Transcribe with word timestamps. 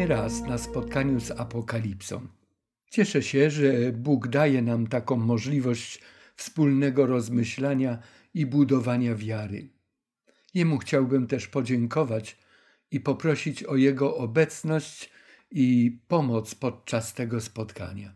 kolejny 0.00 0.22
raz 0.22 0.42
na 0.42 0.58
spotkaniu 0.58 1.20
z 1.20 1.30
Apokalipsą. 1.30 2.26
Cieszę 2.90 3.22
się, 3.22 3.50
że 3.50 3.92
Bóg 3.92 4.28
daje 4.28 4.62
nam 4.62 4.86
taką 4.86 5.16
możliwość 5.16 6.00
wspólnego 6.36 7.06
rozmyślania 7.06 7.98
i 8.34 8.46
budowania 8.46 9.14
wiary. 9.14 9.68
Jemu 10.54 10.78
chciałbym 10.78 11.26
też 11.26 11.48
podziękować 11.48 12.36
i 12.90 13.00
poprosić 13.00 13.64
o 13.64 13.76
Jego 13.76 14.16
obecność 14.16 15.10
i 15.50 15.98
pomoc 16.08 16.54
podczas 16.54 17.14
tego 17.14 17.40
spotkania. 17.40 18.14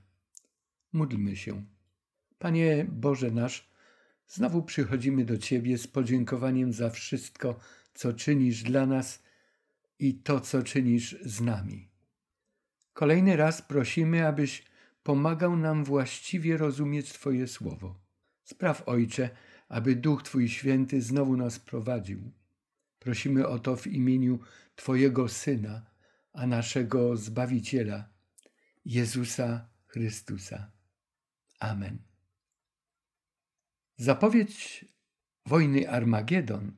Módlmy 0.92 1.36
się. 1.36 1.64
Panie 2.38 2.86
Boże 2.92 3.30
nasz, 3.30 3.70
znowu 4.26 4.62
przychodzimy 4.62 5.24
do 5.24 5.38
Ciebie 5.38 5.78
z 5.78 5.86
podziękowaniem 5.86 6.72
za 6.72 6.90
wszystko, 6.90 7.58
co 7.94 8.12
czynisz 8.12 8.62
dla 8.62 8.86
nas 8.86 9.23
i 9.98 10.14
to, 10.14 10.40
co 10.40 10.62
czynisz 10.62 11.16
z 11.24 11.40
nami. 11.40 11.88
Kolejny 12.92 13.36
raz 13.36 13.62
prosimy, 13.62 14.26
abyś 14.26 14.64
pomagał 15.02 15.56
nam 15.56 15.84
właściwie 15.84 16.56
rozumieć 16.56 17.12
Twoje 17.12 17.46
słowo. 17.46 18.00
Spraw, 18.44 18.88
Ojcze, 18.88 19.30
aby 19.68 19.96
Duch 19.96 20.22
Twój 20.22 20.48
Święty 20.48 21.02
znowu 21.02 21.36
nas 21.36 21.58
prowadził. 21.58 22.32
Prosimy 22.98 23.48
o 23.48 23.58
to 23.58 23.76
w 23.76 23.86
imieniu 23.86 24.38
Twojego 24.76 25.28
Syna, 25.28 25.86
a 26.32 26.46
naszego 26.46 27.16
Zbawiciela, 27.16 28.08
Jezusa 28.84 29.68
Chrystusa. 29.86 30.72
Amen. 31.60 31.98
Zapowiedź 33.96 34.84
wojny 35.46 35.90
Armagedon 35.90 36.72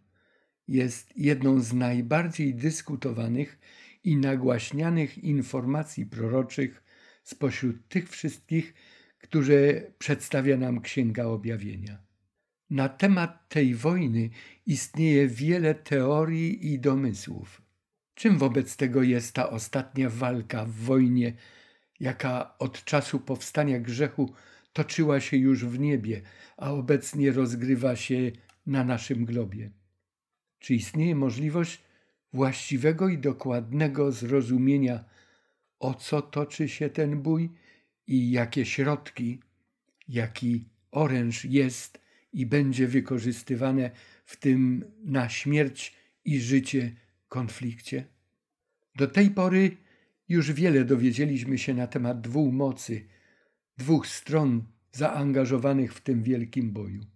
jest 0.69 1.12
jedną 1.17 1.61
z 1.61 1.72
najbardziej 1.72 2.55
dyskutowanych 2.55 3.59
i 4.05 4.17
nagłaśnianych 4.17 5.19
informacji 5.19 6.06
proroczych 6.06 6.83
spośród 7.23 7.89
tych 7.89 8.11
wszystkich, 8.11 8.75
które 9.19 9.83
przedstawia 9.98 10.56
nam 10.56 10.81
Księga 10.81 11.25
Objawienia. 11.25 11.98
Na 12.70 12.89
temat 12.89 13.48
tej 13.48 13.75
wojny 13.75 14.31
istnieje 14.67 15.28
wiele 15.28 15.75
teorii 15.75 16.73
i 16.73 16.78
domysłów. 16.78 17.62
Czym 18.14 18.39
wobec 18.39 18.77
tego 18.77 19.03
jest 19.03 19.34
ta 19.34 19.51
ostatnia 19.51 20.11
walka 20.11 20.64
w 20.64 20.70
wojnie, 20.70 21.33
jaka 22.01 22.58
od 22.58 22.84
czasu 22.84 23.20
powstania 23.20 23.80
grzechu 23.80 24.33
toczyła 24.73 25.20
się 25.20 25.36
już 25.36 25.64
w 25.64 25.78
niebie, 25.78 26.23
a 26.56 26.70
obecnie 26.70 27.33
rozgrywa 27.33 27.97
się 27.97 28.33
na 28.67 28.84
naszym 28.84 29.25
globie? 29.25 29.70
Czy 30.58 30.74
istnieje 30.74 31.14
możliwość 31.14 31.82
właściwego 32.32 33.08
i 33.08 33.18
dokładnego 33.18 34.12
zrozumienia, 34.12 35.04
o 35.78 35.94
co 35.94 36.22
toczy 36.22 36.68
się 36.68 36.90
ten 36.90 37.22
bój 37.22 37.50
i 38.06 38.30
jakie 38.30 38.64
środki, 38.64 39.40
jaki 40.08 40.68
oręż 40.90 41.44
jest 41.44 42.00
i 42.32 42.46
będzie 42.46 42.88
wykorzystywane 42.88 43.90
w 44.24 44.36
tym 44.36 44.84
na 45.05 45.28
śmierć 45.28 45.95
i 46.24 46.40
życie 46.40 46.92
konflikcie? 47.28 48.05
Do 48.96 49.06
tej 49.06 49.30
pory 49.30 49.77
już 50.28 50.52
wiele 50.52 50.84
dowiedzieliśmy 50.84 51.58
się 51.58 51.74
na 51.74 51.86
temat 51.86 52.20
dwóch 52.20 52.52
mocy, 52.52 53.08
dwóch 53.78 54.06
stron 54.06 54.64
zaangażowanych 54.92 55.95
w 55.95 56.00
tym 56.00 56.22
wielkim 56.22 56.72
boju. 56.72 57.06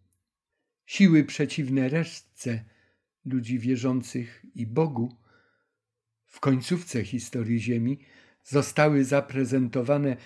Siły 0.86 1.24
przeciwne 1.24 1.88
resztce 1.88 2.64
ludzi 3.24 3.58
wierzących 3.58 4.44
i 4.54 4.66
Bogu 4.66 5.16
w 6.26 6.40
końcówce 6.40 7.04
historii 7.04 7.60
Ziemi 7.60 7.98
zostały 8.44 9.04
zaprezentowane 9.04 10.16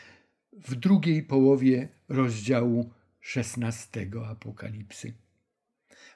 w 0.52 0.74
drugiej 0.74 1.22
połowie 1.22 1.88
rozdziału 2.08 2.92
XVI 3.36 4.10
Apokalipsy. 4.26 5.14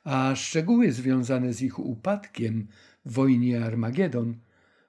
A 0.04 0.36
szczegóły 0.36 0.92
związane 0.92 1.52
z 1.52 1.62
ich 1.62 1.78
upadkiem 1.78 2.68
w 3.04 3.12
wojnie 3.12 3.64
Armagedon 3.64 4.40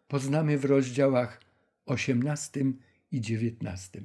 poznamy 0.08 0.58
w 0.58 0.66
rozdziałach 0.66 1.42
18 1.86 2.66
i 3.12 3.22
19. 3.22 4.02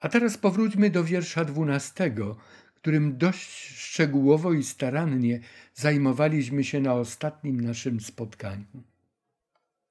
A 0.00 0.08
teraz 0.08 0.38
powróćmy 0.38 0.90
do 0.90 1.04
wiersza 1.04 1.44
12, 1.44 2.14
którym 2.82 3.18
dość 3.18 3.76
szczegółowo 3.78 4.52
i 4.52 4.64
starannie 4.64 5.40
zajmowaliśmy 5.74 6.64
się 6.64 6.80
na 6.80 6.94
ostatnim 6.94 7.60
naszym 7.60 8.00
spotkaniu. 8.00 8.82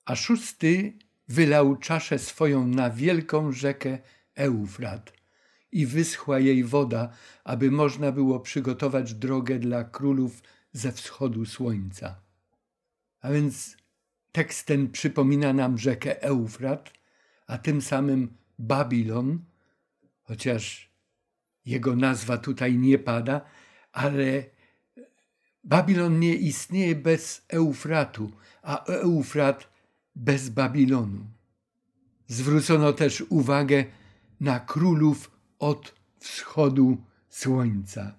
A 0.06 0.16
szósty 0.16 0.94
wylał 1.28 1.76
czaszę 1.76 2.20
swoją 2.20 2.68
na 2.68 2.90
wielką 2.90 3.52
rzekę 3.52 4.00
Eufrat 4.36 5.14
i 5.72 5.86
wyschła 5.86 6.40
jej 6.40 6.64
woda, 6.64 7.10
aby 7.44 7.72
można 7.72 8.12
było 8.12 8.40
przygotować 8.40 9.14
drogę 9.14 9.60
dla 9.60 9.84
królów 9.84 10.44
ze 10.74 10.92
wschodu 10.92 11.46
słońca. 11.46 12.22
A 13.22 13.32
więc 13.32 13.78
tekst 14.32 14.66
ten 14.66 14.92
przypomina 14.92 15.54
nam 15.54 15.78
rzekę 15.78 16.24
Eufrat, 16.24 16.94
a 17.48 17.58
tym 17.58 17.82
samym 17.82 18.38
Babilon, 18.60 19.40
chociaż 20.24 20.91
jego 21.72 21.96
nazwa 21.96 22.38
tutaj 22.38 22.78
nie 22.78 23.00
pada, 23.00 23.42
ale 23.92 24.44
Babilon 25.64 26.20
nie 26.20 26.36
istnieje 26.36 26.96
bez 26.96 27.46
Eufratu, 27.50 28.32
a 28.62 28.86
Eufrat 28.86 29.70
bez 30.16 30.50
Babilonu. 30.50 31.26
Zwrócono 32.28 32.94
też 32.94 33.24
uwagę 33.30 33.86
na 34.40 34.60
królów 34.60 35.32
od 35.60 35.96
wschodu 36.20 36.98
słońca. 37.30 38.16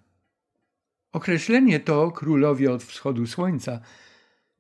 Określenie 1.13 1.81
to 1.81 2.11
królowie 2.11 2.73
od 2.73 2.83
wschodu 2.83 3.27
słońca 3.27 3.81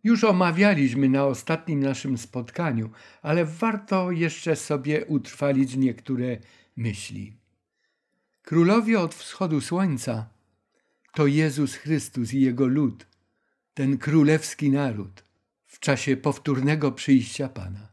już 0.04 0.24
omawialiśmy 0.24 1.08
na 1.08 1.24
ostatnim 1.24 1.80
naszym 1.80 2.18
spotkaniu, 2.18 2.90
ale 3.22 3.44
warto 3.44 4.10
jeszcze 4.10 4.56
sobie 4.56 5.06
utrwalić 5.06 5.76
niektóre 5.76 6.36
myśli. 6.76 7.41
Królowie 8.42 9.00
od 9.00 9.14
wschodu 9.14 9.60
słońca 9.60 10.28
to 11.14 11.26
Jezus 11.26 11.74
Chrystus 11.74 12.34
i 12.34 12.40
Jego 12.40 12.66
lud, 12.66 13.06
ten 13.74 13.98
królewski 13.98 14.70
naród 14.70 15.24
w 15.66 15.78
czasie 15.78 16.16
powtórnego 16.16 16.92
przyjścia 16.92 17.48
Pana. 17.48 17.92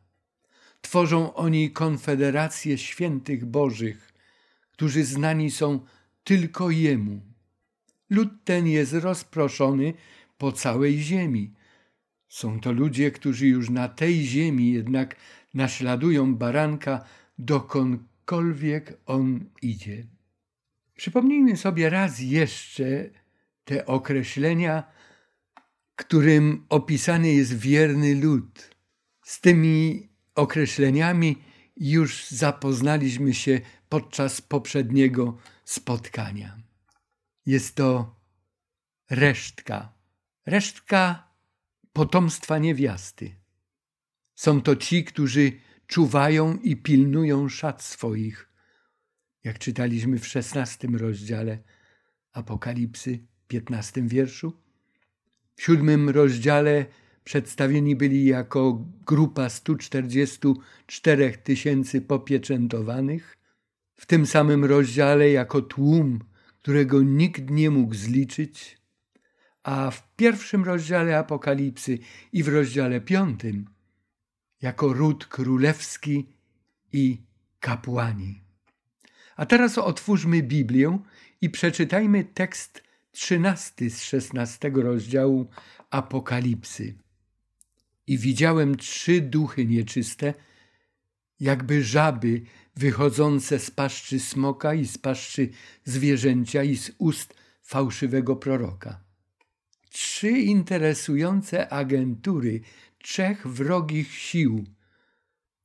Tworzą 0.81 1.33
oni 1.33 1.71
konfederację 1.71 2.77
świętych 2.77 3.45
Bożych, 3.45 4.13
którzy 4.71 5.03
znani 5.05 5.51
są 5.51 5.79
tylko 6.23 6.69
Jemu. 6.69 7.21
Lud 8.09 8.29
ten 8.43 8.67
jest 8.67 8.93
rozproszony 8.93 9.93
po 10.37 10.51
całej 10.51 10.99
ziemi. 10.99 11.53
Są 12.27 12.59
to 12.59 12.71
ludzie, 12.71 13.11
którzy 13.11 13.47
już 13.47 13.69
na 13.69 13.87
tej 13.87 14.25
ziemi 14.25 14.71
jednak 14.71 15.15
naśladują 15.53 16.35
baranka, 16.35 17.05
dokądkolwiek 17.37 18.97
on 19.05 19.45
idzie. 19.61 20.07
Przypomnijmy 20.99 21.57
sobie 21.57 21.89
raz 21.89 22.19
jeszcze 22.19 23.09
te 23.63 23.85
określenia, 23.85 24.91
którym 25.95 26.65
opisany 26.69 27.33
jest 27.33 27.57
wierny 27.57 28.15
lud. 28.15 28.75
Z 29.23 29.41
tymi 29.41 30.09
określeniami 30.35 31.37
już 31.77 32.27
zapoznaliśmy 32.27 33.33
się 33.33 33.61
podczas 33.89 34.41
poprzedniego 34.41 35.37
spotkania. 35.65 36.57
Jest 37.45 37.75
to 37.75 38.15
resztka, 39.09 39.93
resztka 40.45 41.27
potomstwa 41.93 42.57
niewiasty. 42.57 43.35
Są 44.35 44.61
to 44.61 44.75
ci, 44.75 45.03
którzy 45.03 45.51
czuwają 45.87 46.57
i 46.57 46.75
pilnują 46.75 47.49
szat 47.49 47.83
swoich, 47.83 48.48
jak 49.43 49.59
czytaliśmy 49.59 50.19
w 50.19 50.27
szesnastym 50.27 50.95
rozdziale 50.95 51.57
Apokalipsy, 52.33 53.19
piętnastym 53.47 54.07
wierszu. 54.07 54.53
W 55.55 55.61
siódmym 55.61 56.09
rozdziale 56.09 56.85
przedstawieni 57.23 57.95
byli 57.95 58.25
jako 58.25 58.85
grupa 59.05 59.49
144 59.49 61.37
tysięcy 61.43 62.01
popieczętowanych, 62.01 63.37
w 63.95 64.05
tym 64.05 64.25
samym 64.25 64.65
rozdziale 64.65 65.31
jako 65.31 65.61
tłum, 65.61 66.19
którego 66.59 67.03
nikt 67.03 67.49
nie 67.49 67.69
mógł 67.69 67.95
zliczyć, 67.95 68.77
a 69.63 69.91
w 69.91 70.15
pierwszym 70.15 70.63
rozdziale 70.63 71.17
Apokalipsy 71.17 71.99
i 72.33 72.43
w 72.43 72.47
rozdziale 72.47 73.01
piątym 73.01 73.65
jako 74.61 74.93
ród 74.93 75.25
królewski 75.25 76.29
i 76.93 77.21
kapłani. 77.59 78.48
A 79.39 79.45
teraz 79.45 79.77
otwórzmy 79.77 80.43
Biblię 80.43 80.99
i 81.41 81.49
przeczytajmy 81.49 82.23
tekst 82.23 82.83
trzynasty 83.11 83.89
z 83.89 84.03
szesnastego 84.03 84.81
rozdziału 84.81 85.49
Apokalipsy. 85.89 86.95
I 88.07 88.17
widziałem 88.17 88.77
trzy 88.77 89.21
duchy 89.21 89.65
nieczyste, 89.65 90.33
jakby 91.39 91.83
żaby 91.83 92.41
wychodzące 92.75 93.59
z 93.59 93.71
paszczy 93.71 94.19
smoka 94.19 94.73
i 94.73 94.85
z 94.85 94.97
paszczy 94.97 95.49
zwierzęcia 95.83 96.63
i 96.63 96.77
z 96.77 96.91
ust 96.97 97.33
fałszywego 97.61 98.35
proroka. 98.35 99.03
Trzy 99.89 100.29
interesujące 100.29 101.73
agentury 101.73 102.61
trzech 102.97 103.47
wrogich 103.47 104.13
sił 104.13 104.65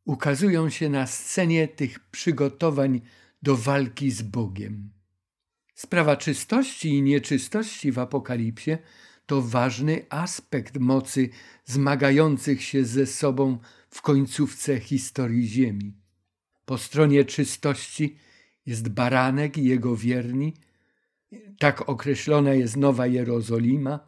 ukazują 0.04 0.70
się 0.70 0.88
na 0.88 1.06
scenie 1.06 1.68
tych 1.68 2.00
przygotowań 2.00 3.00
do 3.44 3.56
walki 3.56 4.10
z 4.10 4.22
Bogiem. 4.22 4.90
Sprawa 5.74 6.16
czystości 6.16 6.88
i 6.88 7.02
nieczystości 7.02 7.92
w 7.92 7.98
Apokalipsie 7.98 8.78
to 9.26 9.42
ważny 9.42 10.06
aspekt 10.10 10.78
mocy 10.78 11.28
zmagających 11.64 12.62
się 12.62 12.84
ze 12.84 13.06
sobą 13.06 13.58
w 13.90 14.02
końcówce 14.02 14.80
historii 14.80 15.48
Ziemi. 15.48 15.94
Po 16.64 16.78
stronie 16.78 17.24
czystości 17.24 18.16
jest 18.66 18.88
baranek 18.88 19.58
i 19.58 19.64
jego 19.64 19.96
wierni, 19.96 20.54
tak 21.58 21.88
określona 21.88 22.54
jest 22.54 22.76
Nowa 22.76 23.06
Jerozolima. 23.06 24.00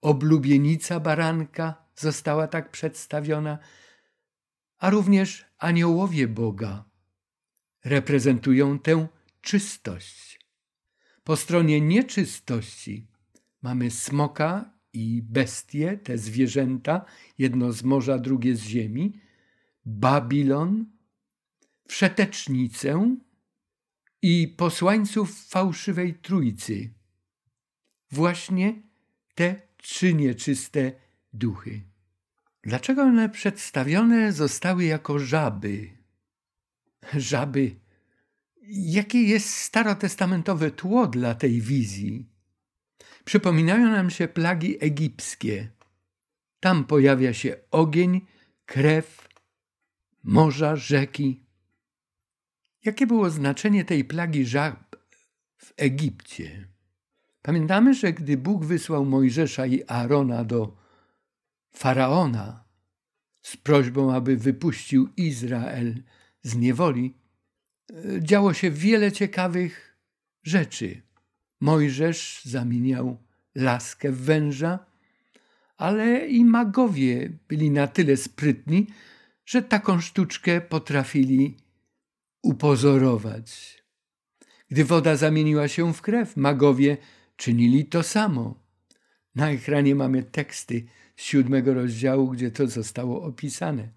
Oblubienica 0.00 1.00
baranka 1.00 1.74
została 1.94 2.48
tak 2.48 2.70
przedstawiona, 2.70 3.58
a 4.78 4.90
również 4.90 5.44
aniołowie 5.58 6.28
Boga 6.28 6.95
reprezentują 7.86 8.78
tę 8.78 9.06
czystość. 9.40 10.40
Po 11.24 11.36
stronie 11.36 11.80
nieczystości 11.80 13.06
mamy 13.62 13.90
smoka 13.90 14.72
i 14.92 15.22
bestie, 15.22 15.98
te 16.04 16.18
zwierzęta, 16.18 17.04
jedno 17.38 17.72
z 17.72 17.82
morza, 17.82 18.18
drugie 18.18 18.56
z 18.56 18.62
ziemi, 18.62 19.20
Babilon, 19.84 20.86
wszetecznicę 21.88 23.16
i 24.22 24.54
posłańców 24.56 25.48
fałszywej 25.48 26.14
trójcy. 26.14 26.90
Właśnie 28.10 28.82
te 29.34 29.62
trzy 29.76 30.14
nieczyste 30.14 30.92
duchy. 31.32 31.82
Dlaczego 32.62 33.02
one 33.02 33.28
przedstawione 33.28 34.32
zostały 34.32 34.84
jako 34.84 35.18
żaby? 35.18 35.95
Żaby. 37.16 37.76
Jakie 38.68 39.22
jest 39.22 39.54
starotestamentowe 39.54 40.70
tło 40.70 41.06
dla 41.06 41.34
tej 41.34 41.60
wizji? 41.60 42.26
Przypominają 43.24 43.90
nam 43.90 44.10
się 44.10 44.28
plagi 44.28 44.84
egipskie. 44.84 45.68
Tam 46.60 46.84
pojawia 46.84 47.34
się 47.34 47.56
ogień, 47.70 48.20
krew, 48.66 49.28
morza, 50.24 50.76
rzeki. 50.76 51.40
Jakie 52.84 53.06
było 53.06 53.30
znaczenie 53.30 53.84
tej 53.84 54.04
plagi 54.04 54.46
żab 54.46 54.96
w 55.56 55.72
Egipcie? 55.76 56.68
Pamiętamy, 57.42 57.94
że 57.94 58.12
gdy 58.12 58.36
Bóg 58.36 58.64
wysłał 58.64 59.04
Mojżesza 59.04 59.66
i 59.66 59.82
Aarona 59.88 60.44
do 60.44 60.76
faraona 61.70 62.64
z 63.42 63.56
prośbą, 63.56 64.14
aby 64.14 64.36
wypuścił 64.36 65.08
Izrael 65.16 66.02
z 66.46 66.56
niewoli, 66.56 67.14
działo 68.20 68.54
się 68.54 68.70
wiele 68.70 69.12
ciekawych 69.12 69.96
rzeczy. 70.42 71.02
Mojżesz 71.60 72.40
zamieniał 72.44 73.16
laskę 73.54 74.12
w 74.12 74.20
węża, 74.20 74.78
ale 75.76 76.26
i 76.26 76.44
magowie 76.44 77.30
byli 77.48 77.70
na 77.70 77.86
tyle 77.86 78.16
sprytni, 78.16 78.86
że 79.44 79.62
taką 79.62 80.00
sztuczkę 80.00 80.60
potrafili 80.60 81.56
upozorować. 82.42 83.82
Gdy 84.68 84.84
woda 84.84 85.16
zamieniła 85.16 85.68
się 85.68 85.94
w 85.94 86.02
krew, 86.02 86.36
magowie 86.36 86.96
czynili 87.36 87.84
to 87.84 88.02
samo. 88.02 88.54
Na 89.34 89.50
ekranie 89.50 89.94
mamy 89.94 90.22
teksty 90.22 90.84
z 91.16 91.22
siódmego 91.22 91.74
rozdziału, 91.74 92.30
gdzie 92.30 92.50
to 92.50 92.66
zostało 92.66 93.22
opisane. 93.22 93.88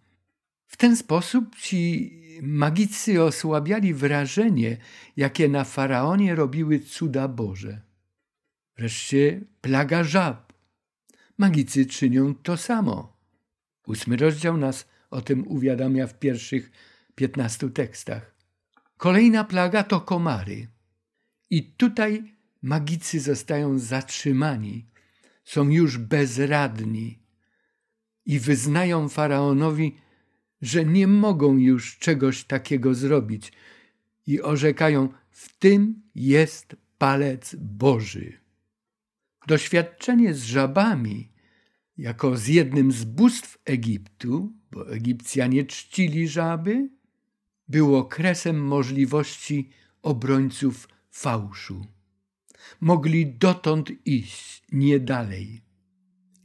W 0.69 0.77
ten 0.77 0.95
sposób 0.95 1.55
ci 1.55 2.11
magicy 2.41 3.23
osłabiali 3.23 3.93
wrażenie, 3.93 4.77
jakie 5.17 5.49
na 5.49 5.63
faraonie 5.63 6.35
robiły 6.35 6.79
cuda 6.79 7.27
Boże. 7.27 7.81
Wreszcie 8.77 9.41
plaga 9.61 10.03
żab. 10.03 10.53
Magicy 11.37 11.85
czynią 11.85 12.35
to 12.35 12.57
samo. 12.57 13.17
Ósmy 13.87 14.17
rozdział 14.17 14.57
nas 14.57 14.87
o 15.09 15.21
tym 15.21 15.47
uwiadamia 15.47 16.07
w 16.07 16.19
pierwszych 16.19 16.71
piętnastu 17.15 17.69
tekstach. 17.69 18.35
Kolejna 18.97 19.43
plaga 19.43 19.83
to 19.83 20.01
komary. 20.01 20.67
I 21.49 21.63
tutaj 21.63 22.35
magicy 22.61 23.19
zostają 23.19 23.79
zatrzymani, 23.79 24.85
są 25.45 25.69
już 25.69 25.97
bezradni 25.97 27.19
i 28.25 28.39
wyznają 28.39 29.09
faraonowi, 29.09 29.95
że 30.61 30.85
nie 30.85 31.07
mogą 31.07 31.57
już 31.57 31.97
czegoś 31.97 32.43
takiego 32.43 32.95
zrobić 32.95 33.51
i 34.27 34.41
orzekają: 34.41 35.09
W 35.31 35.57
tym 35.57 36.01
jest 36.15 36.75
palec 36.97 37.55
Boży. 37.59 38.39
Doświadczenie 39.47 40.33
z 40.33 40.43
żabami, 40.43 41.31
jako 41.97 42.37
z 42.37 42.47
jednym 42.47 42.91
z 42.91 43.03
bóstw 43.03 43.57
Egiptu, 43.65 44.53
bo 44.71 44.91
Egipcjanie 44.91 45.65
czcili 45.65 46.27
żaby, 46.27 46.89
było 47.67 48.05
kresem 48.05 48.63
możliwości 48.63 49.69
obrońców 50.01 50.87
fałszu. 51.11 51.85
Mogli 52.81 53.27
dotąd 53.27 53.91
iść, 54.05 54.63
nie 54.71 54.99
dalej. 54.99 55.61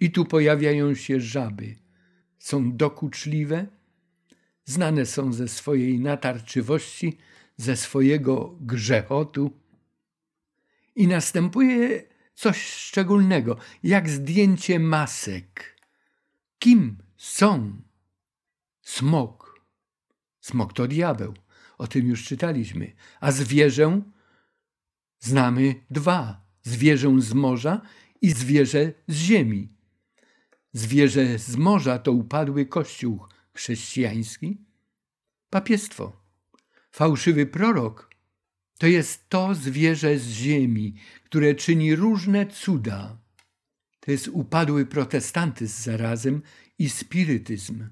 I 0.00 0.10
tu 0.10 0.24
pojawiają 0.24 0.94
się 0.94 1.20
żaby. 1.20 1.76
Są 2.38 2.76
dokuczliwe, 2.76 3.66
znane 4.64 5.06
są 5.06 5.32
ze 5.32 5.48
swojej 5.48 6.00
natarczywości, 6.00 7.18
ze 7.56 7.76
swojego 7.76 8.56
grzechotu. 8.60 9.50
I 10.96 11.08
następuje 11.08 12.02
coś 12.34 12.66
szczególnego, 12.66 13.56
jak 13.82 14.08
zdjęcie 14.08 14.78
masek. 14.78 15.80
Kim 16.58 16.98
są? 17.16 17.82
Smok. 18.82 19.60
Smok 20.40 20.72
to 20.72 20.86
diabeł. 20.88 21.34
O 21.78 21.86
tym 21.86 22.06
już 22.06 22.24
czytaliśmy. 22.24 22.92
A 23.20 23.32
zwierzę 23.32 24.02
znamy 25.20 25.74
dwa. 25.90 26.44
Zwierzę 26.62 27.20
z 27.20 27.32
morza 27.32 27.80
i 28.20 28.30
zwierzę 28.30 28.92
z 29.08 29.16
ziemi. 29.16 29.68
Zwierzę 30.72 31.38
z 31.38 31.56
morza 31.56 31.98
to 31.98 32.12
upadły 32.12 32.66
kościół 32.66 33.26
chrześcijański, 33.54 34.58
papiestwo. 35.50 36.24
Fałszywy 36.90 37.46
prorok 37.46 38.14
to 38.78 38.86
jest 38.86 39.28
to 39.28 39.54
zwierzę 39.54 40.18
z 40.18 40.28
ziemi, 40.28 40.94
które 41.24 41.54
czyni 41.54 41.96
różne 41.96 42.46
cuda. 42.46 43.18
To 44.00 44.10
jest 44.10 44.28
upadły 44.28 44.86
protestantyzm 44.86 45.82
zarazem 45.82 46.42
i 46.78 46.90
spirytyzm. 46.90 47.88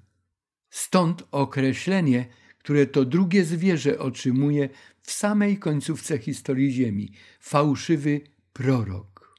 Stąd 0.71 1.23
określenie, 1.31 2.26
które 2.59 2.87
to 2.87 3.04
drugie 3.04 3.45
zwierzę 3.45 3.99
otrzymuje 3.99 4.69
w 5.02 5.11
samej 5.11 5.59
końcówce 5.59 6.19
historii 6.19 6.73
Ziemi 6.73 7.12
fałszywy 7.40 8.21
prorok. 8.52 9.38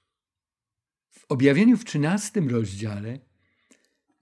W 1.10 1.26
objawieniu 1.30 1.78
w 1.78 1.86
trzynastym 1.86 2.50
rozdziale 2.50 3.20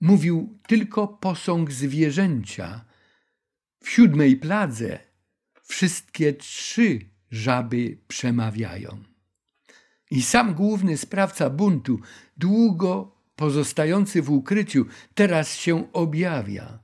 mówił 0.01 0.59
tylko 0.67 1.07
posąg 1.07 1.71
zwierzęcia. 1.71 2.85
W 3.83 3.89
siódmej 3.89 4.35
pladze 4.35 4.99
wszystkie 5.63 6.33
trzy 6.33 6.99
żaby 7.31 7.97
przemawiają. 8.07 9.03
I 10.11 10.21
sam 10.21 10.53
główny 10.53 10.97
sprawca 10.97 11.49
buntu, 11.49 11.99
długo 12.37 13.15
pozostający 13.35 14.21
w 14.21 14.31
ukryciu, 14.31 14.85
teraz 15.15 15.55
się 15.55 15.93
objawia. 15.93 16.79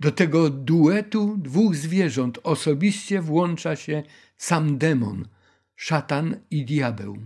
Do 0.00 0.12
tego 0.12 0.50
duetu 0.50 1.36
dwóch 1.38 1.76
zwierząt 1.76 2.38
osobiście 2.42 3.22
włącza 3.22 3.76
się 3.76 4.02
sam 4.36 4.78
demon, 4.78 5.28
szatan 5.76 6.36
i 6.50 6.64
diabeł. 6.64 7.18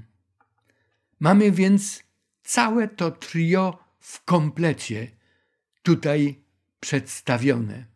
Mamy 1.20 1.52
więc 1.52 2.02
całe 2.42 2.88
to 2.88 3.10
trio 3.10 3.81
w 4.02 4.24
komplecie 4.24 5.10
tutaj 5.82 6.40
przedstawione. 6.80 7.86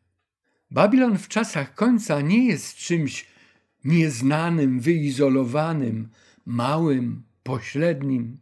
Babilon 0.71 1.19
w 1.19 1.29
czasach 1.29 1.75
końca 1.75 2.21
nie 2.21 2.47
jest 2.47 2.77
czymś 2.77 3.27
nieznanym, 3.85 4.81
wyizolowanym, 4.81 6.09
małym, 6.45 7.23
pośrednim. 7.43 8.39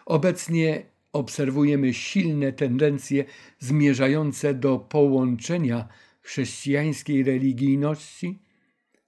Obecnie 0.06 0.82
obserwujemy 1.12 1.94
silne 1.94 2.52
tendencje 2.52 3.24
zmierzające 3.58 4.54
do 4.54 4.78
połączenia 4.78 5.88
chrześcijańskiej 6.20 7.22
religijności 7.22 8.42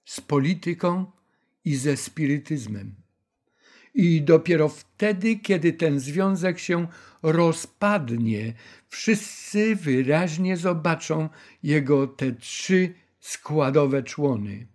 z 0.05 0.21
polityką 0.21 1.05
i 1.65 1.75
ze 1.75 1.97
spirytyzmem. 1.97 2.95
I 3.93 4.21
dopiero 4.21 4.69
wtedy, 4.69 5.35
kiedy 5.35 5.73
ten 5.73 5.99
związek 5.99 6.59
się 6.59 6.87
rozpadnie, 7.23 8.53
wszyscy 8.89 9.75
wyraźnie 9.75 10.57
zobaczą 10.57 11.29
jego 11.63 12.07
te 12.07 12.31
trzy 12.31 12.93
składowe 13.25 14.03
człony. 14.03 14.67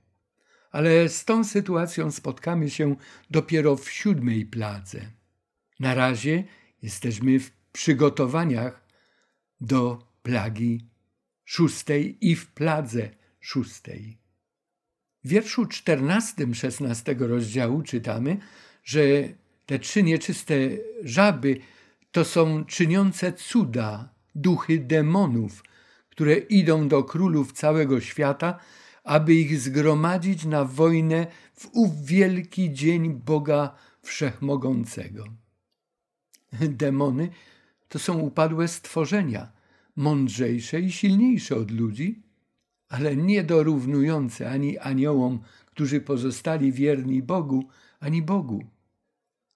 Ale 0.71 1.09
z 1.09 1.25
tą 1.25 1.45
sytuacją 1.45 2.11
spotkamy 2.11 2.71
się 2.71 2.97
dopiero 3.31 3.77
w 3.77 3.91
siódmej 3.91 4.47
pladze. 4.47 5.01
Na 5.81 5.95
razie 5.95 6.45
jesteśmy 6.83 7.41
w 7.41 7.51
przygotowaniach 7.73 8.87
do 9.61 10.07
plagi 10.23 10.87
szóstej 11.45 12.19
i 12.21 12.37
w 12.37 12.53
pladze 12.53 13.11
szóstej. 13.41 14.19
W 15.25 15.29
wierszu 15.29 15.67
czternastym 15.67 16.55
szesnastego 16.55 17.27
rozdziału 17.27 17.83
czytamy, 17.83 18.37
że 18.85 19.01
te 19.67 19.79
trzy 19.79 20.03
nieczyste 20.03 20.55
żaby 21.03 21.61
to 22.13 22.25
są 22.25 22.65
czyniące 22.65 23.33
cuda, 23.33 24.15
duchy 24.35 24.79
demonów, 24.79 25.63
które 26.21 26.37
idą 26.37 26.89
do 26.89 27.05
królów 27.05 27.53
całego 27.53 28.01
świata, 28.01 28.59
aby 29.05 29.35
ich 29.35 29.61
zgromadzić 29.61 30.45
na 30.45 30.65
wojnę 30.65 31.27
w 31.55 31.69
ów 31.73 32.05
wielki 32.05 32.73
dzień 32.73 33.15
Boga 33.15 33.75
Wszechmogącego. 34.03 35.25
Demony 36.83 37.29
to 37.89 37.99
są 37.99 38.19
upadłe 38.19 38.69
stworzenia, 38.69 39.53
mądrzejsze 39.97 40.81
i 40.81 40.93
silniejsze 40.93 41.57
od 41.57 41.71
ludzi, 41.71 42.23
ale 42.89 43.17
nie 43.17 43.45
dorównujące 43.45 44.51
ani 44.51 44.79
aniołom, 44.79 45.41
którzy 45.67 46.01
pozostali 46.01 46.73
wierni 46.73 47.23
Bogu, 47.23 47.65
ani 48.01 48.23
Bogu. 48.23 48.65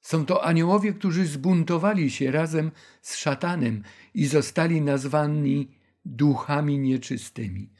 Są 0.00 0.26
to 0.26 0.44
aniołowie, 0.44 0.92
którzy 0.92 1.26
zbuntowali 1.26 2.10
się 2.10 2.30
razem 2.30 2.70
z 3.02 3.16
szatanem 3.16 3.82
i 4.14 4.26
zostali 4.26 4.80
nazwani 4.80 5.83
duchami 6.04 6.78
nieczystymi. 6.78 7.70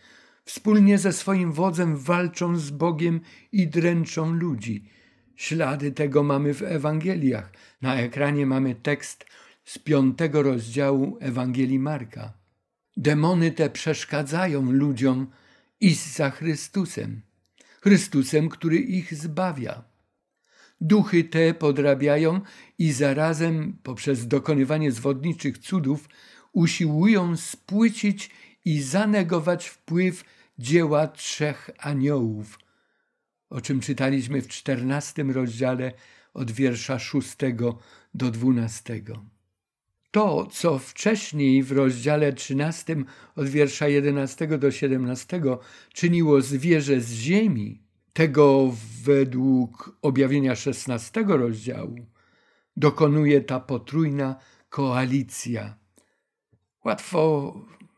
Wspólnie 0.45 0.99
ze 0.99 1.13
swoim 1.13 1.53
wodzem 1.53 1.97
walczą 1.97 2.57
z 2.57 2.71
Bogiem 2.71 3.21
i 3.53 3.69
dręczą 3.69 4.33
ludzi. 4.33 4.91
Ślady 5.37 5.93
tego 5.93 6.23
mamy 6.23 6.55
w 6.55 6.63
Ewangeliach. 6.63 7.53
Na 7.83 7.97
ekranie 7.97 8.47
mamy 8.47 8.75
tekst 8.75 9.27
z 9.65 9.79
piątego 9.79 10.43
rozdziału 10.43 11.19
Ewangelii 11.21 11.79
Marka. 11.79 12.33
Demony 12.97 13.51
te 13.53 13.71
przeszkadzają 13.71 14.73
ludziom 14.73 15.27
iść 15.81 16.15
za 16.15 16.31
Chrystusem, 16.31 17.23
Chrystusem, 17.81 18.49
który 18.49 18.77
ich 18.77 19.15
zbawia. 19.15 19.85
Duchy 20.81 21.25
te 21.25 21.55
podrabiają 21.55 22.41
i 22.79 22.93
zarazem 22.93 23.79
poprzez 23.83 24.29
dokonywanie 24.29 24.93
zwodniczych 24.93 25.59
cudów 25.59 26.09
usiłują 26.55 27.37
spłycić 27.37 28.31
i 28.65 28.83
zanegować 28.83 29.69
wpływ 29.69 30.25
dzieła 30.59 31.07
trzech 31.07 31.71
aniołów, 31.79 32.59
o 33.51 33.61
czym 33.61 33.81
czytaliśmy 33.81 34.43
w 34.43 34.49
czternastym 34.49 35.31
rozdziale 35.31 35.93
od 36.35 36.51
wiersza 36.51 36.99
szóstego 36.99 37.79
do 38.15 38.31
dwunastego. 38.31 39.25
To, 40.11 40.47
co 40.47 40.79
wcześniej 40.79 41.63
w 41.63 41.73
rozdziale 41.73 42.33
13 42.33 42.97
od 43.37 43.49
wiersza 43.49 43.89
11 43.89 44.59
do 44.59 44.71
17 44.71 45.41
czyniło 45.93 46.41
zwierzę 46.41 47.01
z 47.01 47.13
ziemi, 47.13 47.83
tego 48.13 48.75
według 49.03 49.99
objawienia 50.03 50.57
16 50.57 51.25
rozdziału 51.29 51.97
dokonuje 52.77 53.41
ta 53.41 53.61
potrójna 53.61 54.37
koalicja. 54.69 55.84
Łatwo 56.85 57.55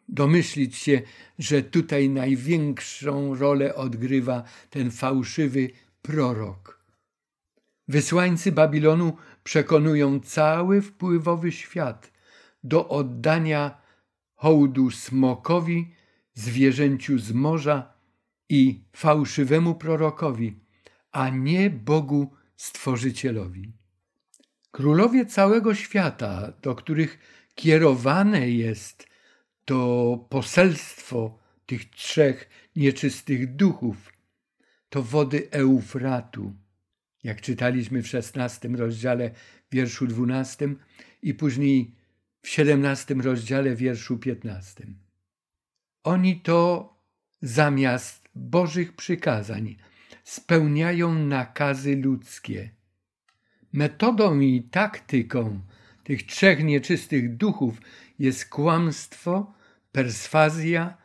domyślić 0.08 0.76
się, 0.76 1.02
że 1.38 1.62
tutaj 1.62 2.10
największą 2.10 3.34
rolę 3.34 3.74
odgrywa 3.74 4.42
ten 4.70 4.90
fałszywy 4.90 5.70
prorok. 6.02 6.84
Wysłańcy 7.88 8.52
Babilonu 8.52 9.16
przekonują 9.44 10.20
cały 10.20 10.82
wpływowy 10.82 11.52
świat 11.52 12.12
do 12.64 12.88
oddania 12.88 13.78
hołdu 14.34 14.90
smokowi, 14.90 15.94
zwierzęciu 16.34 17.18
z 17.18 17.32
morza 17.32 17.92
i 18.48 18.84
fałszywemu 18.92 19.74
prorokowi, 19.74 20.60
a 21.12 21.28
nie 21.28 21.70
Bogu 21.70 22.32
Stworzycielowi. 22.56 23.72
Królowie 24.70 25.26
całego 25.26 25.74
świata, 25.74 26.52
do 26.62 26.74
których 26.74 27.18
kierowane 27.56 28.50
jest 28.50 29.06
to 29.64 30.26
poselstwo 30.30 31.38
tych 31.66 31.90
trzech 31.90 32.48
nieczystych 32.76 33.56
duchów, 33.56 34.12
to 34.88 35.02
wody 35.02 35.50
Eufratu 35.50 36.54
jak 37.26 37.40
czytaliśmy 37.40 38.02
w 38.02 38.08
szesnastym 38.08 38.76
rozdziale, 38.76 39.30
wierszu 39.72 40.06
dwunastym 40.06 40.78
i 41.22 41.34
później 41.34 41.94
w 42.42 42.48
siedemnastym 42.48 43.20
rozdziale, 43.20 43.76
wierszu 43.76 44.18
piętnastym. 44.18 44.98
Oni 46.04 46.40
to 46.40 46.94
zamiast 47.42 48.28
Bożych 48.34 48.92
przykazań 48.92 49.76
spełniają 50.24 51.14
nakazy 51.14 51.96
ludzkie. 51.96 52.70
Metodą 53.72 54.40
i 54.40 54.62
taktyką 54.62 55.60
tych 56.06 56.26
trzech 56.26 56.64
nieczystych 56.64 57.36
duchów 57.36 57.80
jest 58.18 58.48
kłamstwo, 58.48 59.54
perswazja, 59.92 60.96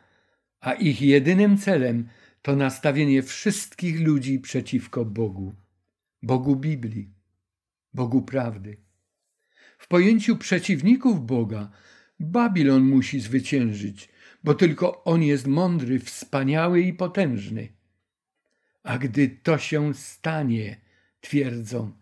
a 0.60 0.72
ich 0.72 1.02
jedynym 1.02 1.58
celem 1.58 2.08
to 2.42 2.56
nastawienie 2.56 3.22
wszystkich 3.22 4.00
ludzi 4.00 4.38
przeciwko 4.38 5.04
Bogu. 5.04 5.54
Bogu 6.22 6.56
Biblii, 6.56 7.10
Bogu 7.94 8.22
prawdy. 8.22 8.76
W 9.78 9.88
pojęciu 9.88 10.36
przeciwników 10.36 11.26
Boga 11.26 11.70
Babilon 12.20 12.82
musi 12.82 13.20
zwyciężyć, 13.20 14.08
bo 14.44 14.54
tylko 14.54 15.04
on 15.04 15.22
jest 15.22 15.46
mądry, 15.46 15.98
wspaniały 15.98 16.80
i 16.80 16.92
potężny. 16.92 17.68
A 18.82 18.98
gdy 18.98 19.28
to 19.28 19.58
się 19.58 19.94
stanie, 19.94 20.80
twierdzą, 21.20 21.92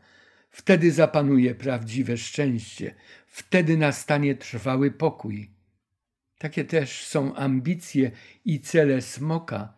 wtedy 0.50 0.92
zapanuje 0.92 1.54
prawdziwe 1.54 2.16
szczęście, 2.16 2.94
wtedy 3.26 3.76
nastanie 3.76 4.34
trwały 4.34 4.90
pokój. 4.90 5.50
Takie 6.38 6.64
też 6.64 7.06
są 7.06 7.34
ambicje 7.34 8.10
i 8.44 8.60
cele 8.60 9.02
smoka, 9.02 9.74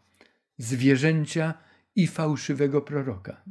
zwierzęcia 0.58 1.54
i 1.96 2.06
fałszywego 2.06 2.82
proroka. 2.82 3.42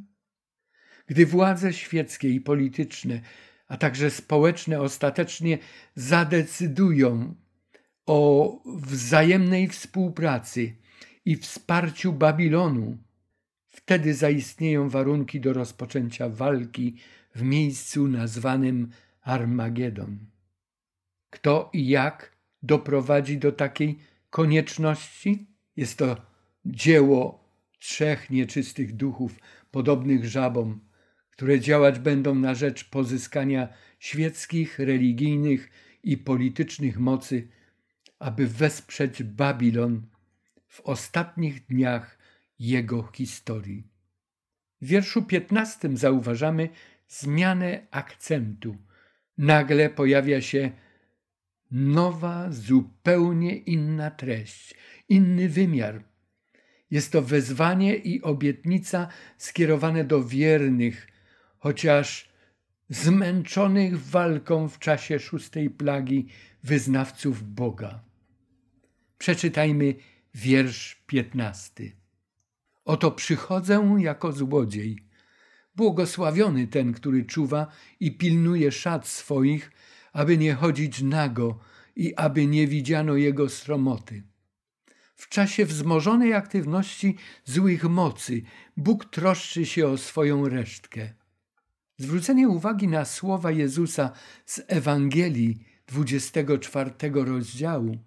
Gdy 1.07 1.25
władze 1.25 1.73
świeckie 1.73 2.29
i 2.29 2.41
polityczne, 2.41 3.21
a 3.67 3.77
także 3.77 4.09
społeczne 4.09 4.81
ostatecznie 4.81 5.57
zadecydują 5.95 7.35
o 8.05 8.51
wzajemnej 8.65 9.67
współpracy 9.67 10.75
i 11.25 11.37
wsparciu 11.37 12.13
Babilonu, 12.13 12.97
wtedy 13.91 14.13
zaistnieją 14.13 14.89
warunki 14.89 15.39
do 15.39 15.53
rozpoczęcia 15.53 16.29
walki 16.29 16.95
w 17.35 17.41
miejscu 17.41 18.07
nazwanym 18.07 18.91
Armagedon. 19.21 20.19
Kto 21.29 21.69
i 21.73 21.87
jak 21.87 22.31
doprowadzi 22.63 23.37
do 23.37 23.51
takiej 23.51 23.99
konieczności? 24.29 25.47
Jest 25.75 25.97
to 25.97 26.21
dzieło 26.65 27.49
trzech 27.79 28.29
nieczystych 28.29 28.95
duchów, 28.95 29.39
podobnych 29.71 30.25
żabom, 30.25 30.79
które 31.31 31.59
działać 31.59 31.99
będą 31.99 32.35
na 32.35 32.55
rzecz 32.55 32.89
pozyskania 32.89 33.67
świeckich, 33.99 34.79
religijnych 34.79 35.69
i 36.03 36.17
politycznych 36.17 36.99
mocy, 36.99 37.47
aby 38.19 38.47
wesprzeć 38.47 39.23
Babilon 39.23 40.01
w 40.67 40.79
ostatnich 40.79 41.65
dniach 41.65 42.20
jego 42.61 43.03
historii. 43.03 43.87
W 44.81 44.85
wierszu 44.85 45.21
piętnastym 45.21 45.97
zauważamy 45.97 46.69
zmianę 47.07 47.87
akcentu. 47.91 48.77
Nagle 49.37 49.89
pojawia 49.89 50.41
się 50.41 50.71
nowa, 51.71 52.51
zupełnie 52.51 53.55
inna 53.55 54.11
treść, 54.11 54.75
inny 55.09 55.49
wymiar. 55.49 56.03
Jest 56.91 57.11
to 57.11 57.21
wezwanie 57.21 57.95
i 57.95 58.21
obietnica 58.21 59.07
skierowane 59.37 60.03
do 60.03 60.23
wiernych, 60.23 61.07
chociaż 61.57 62.29
zmęczonych 62.89 63.99
walką 63.99 64.67
w 64.69 64.79
czasie 64.79 65.19
szóstej 65.19 65.69
plagi 65.69 66.27
wyznawców 66.63 67.53
Boga. 67.53 68.03
Przeczytajmy 69.17 69.95
wiersz 70.35 71.03
piętnasty. 71.07 72.00
Oto 72.85 73.11
przychodzę 73.11 73.95
jako 73.97 74.31
złodziej. 74.31 74.97
Błogosławiony 75.75 76.67
ten, 76.67 76.93
który 76.93 77.25
czuwa 77.25 77.67
i 77.99 78.17
pilnuje 78.17 78.71
szat 78.71 79.07
swoich, 79.07 79.71
aby 80.13 80.37
nie 80.37 80.53
chodzić 80.53 81.01
nago 81.01 81.59
i 81.95 82.15
aby 82.15 82.47
nie 82.47 82.67
widziano 82.67 83.15
jego 83.15 83.49
sromoty. 83.49 84.23
W 85.15 85.29
czasie 85.29 85.65
wzmożonej 85.65 86.33
aktywności 86.33 87.15
złych 87.45 87.83
mocy 87.83 88.41
Bóg 88.77 89.05
troszczy 89.05 89.65
się 89.65 89.87
o 89.87 89.97
swoją 89.97 90.49
resztkę. 90.49 91.13
Zwrócenie 91.97 92.49
uwagi 92.49 92.87
na 92.87 93.05
słowa 93.05 93.51
Jezusa 93.51 94.11
z 94.45 94.61
Ewangelii 94.67 95.65
24 95.87 96.91
rozdziału 97.13 97.97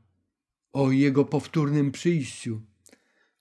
o 0.72 0.90
jego 0.90 1.24
powtórnym 1.24 1.92
przyjściu. 1.92 2.62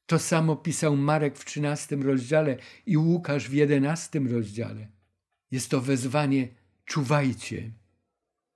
To 0.06 0.20
samo 0.20 0.56
pisał 0.56 0.98
Marek 0.98 1.38
w 1.38 1.46
13 1.46 1.96
rozdziale 1.96 2.58
i 2.86 2.98
Łukasz 2.98 3.50
w 3.50 3.54
11 3.54 4.20
rozdziale. 4.20 4.88
Jest 5.52 5.70
to 5.70 5.82
wezwanie 5.82 6.48
czuwajcie. 6.86 7.72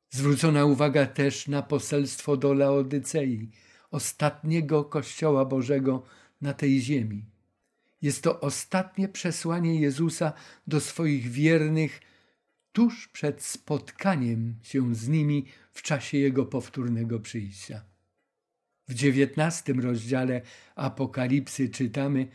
Zwrócona 0.10 0.66
uwaga 0.66 1.06
też 1.06 1.48
na 1.48 1.62
poselstwo 1.62 2.38
do 2.38 2.54
Laodycei, 2.54 3.52
ostatniego 3.92 4.84
Kościoła 4.84 5.46
Bożego 5.46 6.04
na 6.42 6.54
tej 6.54 6.82
ziemi. 6.82 7.26
Jest 8.02 8.24
to 8.24 8.40
ostatnie 8.40 9.10
przesłanie 9.10 9.80
Jezusa 9.80 10.34
do 10.68 10.80
swoich 10.80 11.28
wiernych 11.28 12.02
tuż 12.72 13.08
przed 13.08 13.44
spotkaniem 13.44 14.56
się 14.64 14.96
z 14.96 15.08
nimi 15.08 15.46
w 15.72 15.82
czasie 15.82 16.18
Jego 16.18 16.46
powtórnego 16.46 17.20
przyjścia. 17.20 17.82
W 18.88 18.94
dziewiętnastym 18.94 19.80
rozdziale 19.80 20.42
Apokalipsy 20.76 21.70
czytamy, 21.70 22.28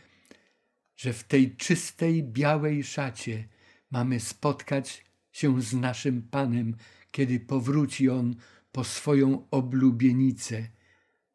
że 0.95 1.13
w 1.13 1.23
tej 1.23 1.55
czystej, 1.55 2.23
białej 2.23 2.83
szacie 2.83 3.47
mamy 3.91 4.19
spotkać 4.19 5.05
się 5.31 5.61
z 5.61 5.73
naszym 5.73 6.21
Panem, 6.21 6.75
kiedy 7.11 7.39
powróci 7.39 8.09
On 8.09 8.35
po 8.71 8.83
swoją 8.83 9.47
oblubienicę. 9.51 10.67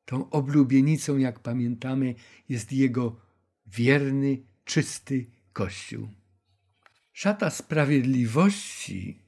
Tą 0.04 0.30
oblubienicą, 0.30 1.16
jak 1.16 1.40
pamiętamy, 1.40 2.14
jest 2.48 2.72
Jego 2.72 3.20
wierny, 3.66 4.42
czysty 4.64 5.26
Kościół. 5.52 6.08
Szata 7.12 7.50
sprawiedliwości, 7.50 9.22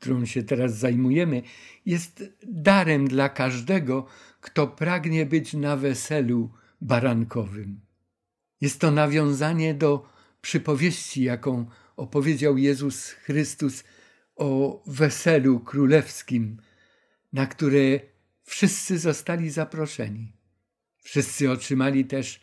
którą 0.00 0.24
się 0.24 0.42
teraz 0.42 0.78
zajmujemy, 0.78 1.42
jest 1.86 2.24
darem 2.42 3.08
dla 3.08 3.28
każdego, 3.28 4.06
kto 4.40 4.66
pragnie 4.66 5.26
być 5.26 5.54
na 5.54 5.76
weselu 5.76 6.50
barankowym. 6.80 7.80
Jest 8.60 8.80
to 8.80 8.90
nawiązanie 8.90 9.74
do 9.74 10.08
przypowieści, 10.40 11.22
jaką 11.22 11.66
opowiedział 11.96 12.58
Jezus 12.58 13.10
Chrystus 13.10 13.84
o 14.36 14.82
weselu 14.86 15.60
królewskim, 15.60 16.56
na 17.32 17.46
które 17.46 18.00
wszyscy 18.42 18.98
zostali 18.98 19.50
zaproszeni. 19.50 20.32
Wszyscy 20.98 21.50
otrzymali 21.50 22.04
też 22.04 22.40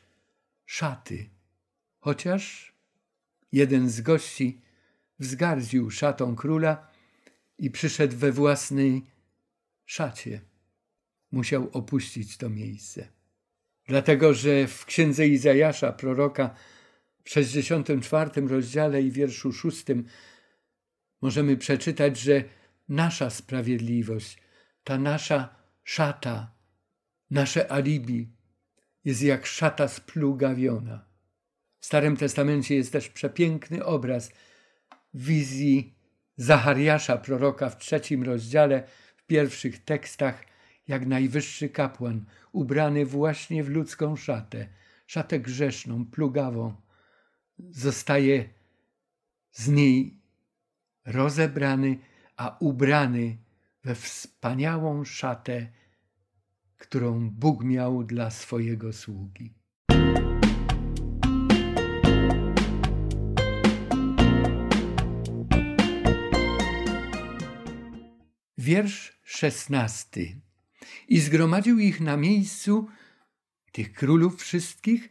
szaty, 0.66 1.30
chociaż 2.00 2.74
jeden 3.52 3.90
z 3.90 4.02
gości 4.02 4.62
wzgardził 5.20 5.92
szatą 5.92 6.36
króla 6.36 6.87
i 7.58 7.72
przyszedł 7.72 8.18
we 8.18 8.32
własnej 8.32 9.06
szacie. 9.86 10.42
Musiał 11.32 11.70
opuścić 11.74 12.38
to 12.38 12.50
miejsce. 12.50 13.08
Dlatego, 13.88 14.34
że 14.34 14.68
w 14.68 14.86
księdze 14.86 15.28
Izajasza, 15.28 15.92
proroka, 15.92 16.56
w 17.24 17.30
64 17.30 18.48
rozdziale 18.48 19.02
i 19.02 19.12
wierszu 19.12 19.54
6 19.54 19.86
możemy 21.22 21.58
przeczytać, 21.58 22.20
że 22.20 22.44
nasza 22.90 23.30
sprawiedliwość, 23.30 24.38
ta 24.84 24.98
nasza 24.98 25.56
szata, 25.84 26.56
nasze 27.30 27.72
alibi 27.72 28.32
jest 29.06 29.22
jak 29.22 29.46
szata 29.46 29.88
splugawiona. 29.88 31.06
W 31.80 31.86
Starym 31.86 32.18
Testamencie 32.18 32.76
jest 32.76 32.92
też 32.92 33.10
przepiękny 33.10 33.86
obraz 33.86 34.32
wizji 35.14 35.97
Zachariasza, 36.38 37.18
proroka 37.18 37.70
w 37.70 37.78
trzecim 37.78 38.24
rozdziale, 38.24 38.84
w 39.16 39.26
pierwszych 39.26 39.84
tekstach, 39.84 40.46
jak 40.88 41.06
najwyższy 41.06 41.70
kapłan, 41.70 42.26
ubrany 42.52 43.06
właśnie 43.06 43.64
w 43.64 43.70
ludzką 43.70 44.16
szatę, 44.16 44.68
szatę 45.08 45.40
grzeszną, 45.40 46.06
plugawą, 46.06 46.76
zostaje 47.60 48.50
z 49.52 49.68
niej 49.68 50.22
rozebrany, 51.06 51.98
a 52.36 52.58
ubrany 52.60 53.38
we 53.84 53.96
wspaniałą 53.96 55.06
szatę, 55.06 55.68
którą 56.78 57.30
Bóg 57.30 57.64
miał 57.64 58.04
dla 58.04 58.30
swojego 58.30 58.94
sługi. 58.94 59.54
Wiersz 68.68 69.20
szesnasty. 69.24 70.42
I 71.08 71.20
zgromadził 71.20 71.80
ich 71.80 72.02
na 72.02 72.18
miejscu, 72.18 72.88
tych 73.72 73.94
królów 73.94 74.42
wszystkich, 74.42 75.10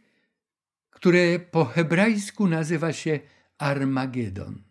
które 0.89 1.39
po 1.39 1.65
hebrajsku 1.65 2.47
nazywa 2.47 2.93
się 2.93 3.19
Armagedon. 3.57 4.63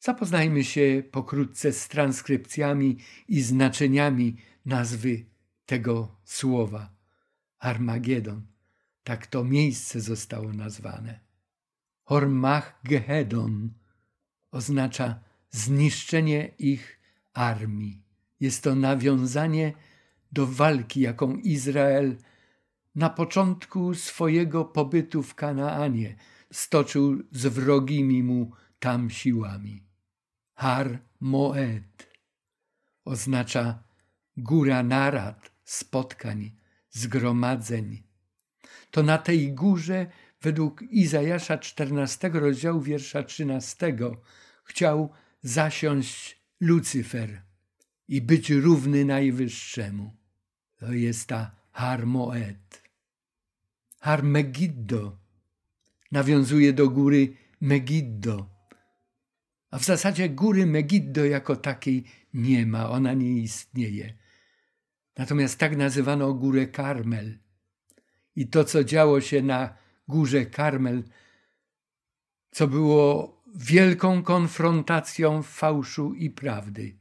Zapoznajmy 0.00 0.64
się 0.64 1.02
pokrótce 1.10 1.72
z 1.72 1.88
transkrypcjami 1.88 2.98
i 3.28 3.42
znaczeniami 3.42 4.36
nazwy 4.64 5.24
tego 5.66 6.16
słowa. 6.24 6.92
Armagedon. 7.58 8.46
Tak 9.04 9.26
to 9.26 9.44
miejsce 9.44 10.00
zostało 10.00 10.52
nazwane. 10.52 11.20
Hormach 12.02 12.80
Gehedon 12.84 13.74
oznacza 14.50 15.20
zniszczenie 15.50 16.54
ich 16.58 16.99
armii. 17.34 18.02
Jest 18.40 18.62
to 18.62 18.74
nawiązanie 18.74 19.72
do 20.32 20.46
walki, 20.46 21.00
jaką 21.00 21.36
Izrael 21.36 22.16
na 22.94 23.10
początku 23.10 23.94
swojego 23.94 24.64
pobytu 24.64 25.22
w 25.22 25.34
Kanaanie 25.34 26.16
stoczył 26.52 27.22
z 27.32 27.46
wrogimi 27.46 28.22
mu 28.22 28.52
tam 28.78 29.10
siłami. 29.10 29.82
Har 30.54 30.98
Moed 31.20 32.10
oznacza 33.04 33.82
góra 34.36 34.82
narad, 34.82 35.50
spotkań, 35.64 36.50
zgromadzeń. 36.90 38.02
To 38.90 39.02
na 39.02 39.18
tej 39.18 39.52
górze, 39.52 40.06
według 40.42 40.82
Izajasza 40.82 41.58
14 41.58 42.28
rozdziału 42.28 42.80
wiersza 42.80 43.22
13, 43.22 43.96
chciał 44.64 45.12
zasiąść 45.42 46.39
Lucyfer 46.60 47.42
i 48.08 48.20
być 48.20 48.50
równy 48.50 49.04
Najwyższemu. 49.04 50.16
To 50.76 50.92
jest 50.92 51.28
ta 51.28 51.56
Harmoet. 51.72 52.82
Harmegiddo 54.00 55.18
nawiązuje 56.12 56.72
do 56.72 56.88
góry 56.88 57.36
Megiddo. 57.60 58.46
A 59.70 59.78
w 59.78 59.84
zasadzie 59.84 60.28
góry 60.28 60.66
Megiddo 60.66 61.24
jako 61.24 61.56
takiej 61.56 62.04
nie 62.34 62.66
ma, 62.66 62.90
ona 62.90 63.14
nie 63.14 63.36
istnieje. 63.36 64.14
Natomiast 65.16 65.58
tak 65.58 65.76
nazywano 65.76 66.34
górę 66.34 66.66
Karmel. 66.66 67.38
I 68.36 68.48
to, 68.48 68.64
co 68.64 68.84
działo 68.84 69.20
się 69.20 69.42
na 69.42 69.76
górze 70.08 70.46
Karmel, 70.46 71.02
co 72.50 72.68
było 72.68 73.39
wielką 73.54 74.22
konfrontacją 74.22 75.42
fałszu 75.42 76.14
i 76.14 76.30
prawdy. 76.30 76.98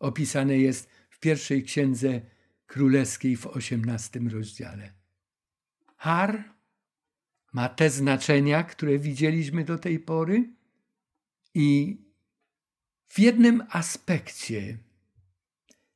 Opisane 0.00 0.58
jest 0.58 0.90
w 1.10 1.18
pierwszej 1.18 1.64
księdze 1.64 2.20
królewskiej 2.66 3.36
w 3.36 3.46
osiemnastym 3.46 4.28
rozdziale. 4.28 4.92
Har 5.96 6.54
ma 7.52 7.68
te 7.68 7.90
znaczenia, 7.90 8.64
które 8.64 8.98
widzieliśmy 8.98 9.64
do 9.64 9.78
tej 9.78 9.98
pory 9.98 10.54
i 11.54 11.98
W 13.08 13.18
jednym 13.18 13.62
aspekcie 13.70 14.78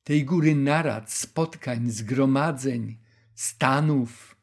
tej 0.05 0.25
góry 0.25 0.55
narad, 0.55 1.13
spotkań, 1.13 1.91
zgromadzeń, 1.91 2.99
stanów, 3.35 4.37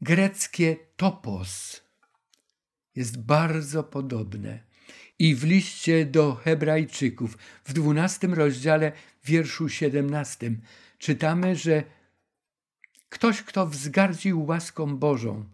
greckie 0.00 0.76
topos 0.96 1.82
jest 2.96 3.22
bardzo 3.22 3.84
podobne. 3.84 4.64
I 5.18 5.34
w 5.34 5.44
liście 5.44 6.06
do 6.06 6.34
Hebrajczyków, 6.34 7.38
w 7.64 7.72
dwunastym 7.72 8.34
rozdziale, 8.34 8.92
wierszu 9.24 9.68
siedemnastym, 9.68 10.60
czytamy, 10.98 11.56
że 11.56 11.84
ktoś, 13.08 13.42
kto 13.42 13.66
wzgardził 13.66 14.44
łaską 14.44 14.96
Bożą, 14.96 15.44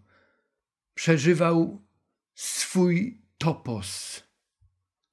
przeżywał 0.93 1.81
swój 2.35 3.21
topos, 3.37 4.23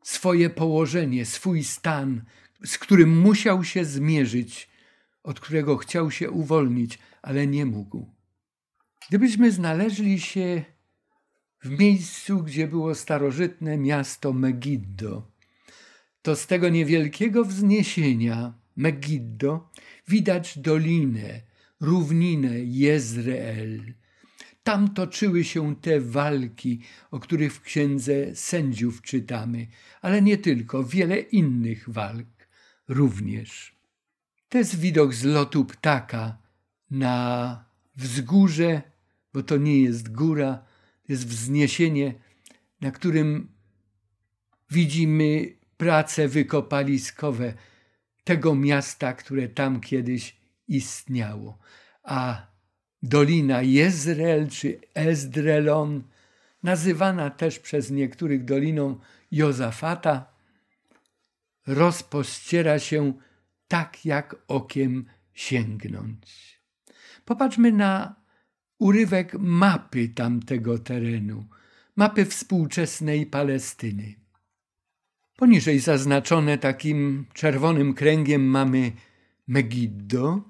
swoje 0.02 0.50
położenie, 0.50 1.26
swój 1.26 1.64
stan, 1.64 2.24
z 2.64 2.78
którym 2.78 3.20
musiał 3.20 3.64
się 3.64 3.84
zmierzyć, 3.84 4.68
od 5.22 5.40
którego 5.40 5.76
chciał 5.76 6.10
się 6.10 6.30
uwolnić, 6.30 6.98
ale 7.22 7.46
nie 7.46 7.66
mógł. 7.66 8.14
Gdybyśmy 9.08 9.52
znaleźli 9.52 10.20
się 10.20 10.64
w 11.66 11.78
miejscu, 11.78 12.42
gdzie 12.42 12.68
było 12.68 12.94
starożytne 12.94 13.78
miasto 13.78 14.32
Megiddo, 14.32 15.30
to 16.22 16.36
z 16.36 16.46
tego 16.46 16.68
niewielkiego 16.68 17.44
wzniesienia 17.44 18.54
Megiddo 18.76 19.70
widać 20.08 20.58
dolinę, 20.58 21.40
równinę 21.80 22.60
Jezreel. 22.60 23.94
Tam 24.62 24.94
toczyły 24.94 25.44
się 25.44 25.76
te 25.76 26.00
walki, 26.00 26.80
o 27.10 27.20
których 27.20 27.54
w 27.54 27.60
księdze 27.60 28.34
sędziów 28.34 29.02
czytamy, 29.02 29.66
ale 30.02 30.22
nie 30.22 30.38
tylko, 30.38 30.84
wiele 30.84 31.18
innych 31.18 31.90
walk 31.90 32.48
również. 32.88 33.76
To 34.48 34.58
jest 34.58 34.78
widok 34.78 35.14
z 35.14 35.24
lotu 35.24 35.64
ptaka 35.64 36.38
na 36.90 37.64
wzgórze, 37.96 38.82
bo 39.32 39.42
to 39.42 39.56
nie 39.56 39.82
jest 39.82 40.12
góra, 40.12 40.64
to 41.06 41.12
jest 41.12 41.26
wzniesienie, 41.26 42.14
na 42.80 42.90
którym 42.90 43.48
widzimy 44.70 45.56
prace 45.76 46.28
wykopaliskowe 46.28 47.54
tego 48.24 48.54
miasta, 48.54 49.12
które 49.12 49.48
tam 49.48 49.80
kiedyś 49.80 50.36
istniało. 50.68 51.58
A 52.02 52.46
Dolina 53.02 53.62
Jezreel 53.62 54.48
czy 54.48 54.80
Ezdrelon, 54.94 56.02
nazywana 56.62 57.30
też 57.30 57.58
przez 57.58 57.90
niektórych 57.90 58.44
doliną 58.44 58.98
Jozafata, 59.30 60.32
rozpościera 61.66 62.78
się 62.78 63.12
tak 63.68 64.04
jak 64.04 64.36
okiem 64.48 65.04
sięgnąć. 65.34 66.60
Popatrzmy 67.24 67.72
na 67.72 68.14
urywek 68.78 69.34
mapy 69.38 70.08
tamtego 70.08 70.78
terenu, 70.78 71.44
mapy 71.96 72.24
współczesnej 72.24 73.26
Palestyny. 73.26 74.14
Poniżej 75.36 75.78
zaznaczone 75.78 76.58
takim 76.58 77.26
czerwonym 77.32 77.94
kręgiem 77.94 78.44
mamy 78.44 78.92
Megiddo, 79.48 80.40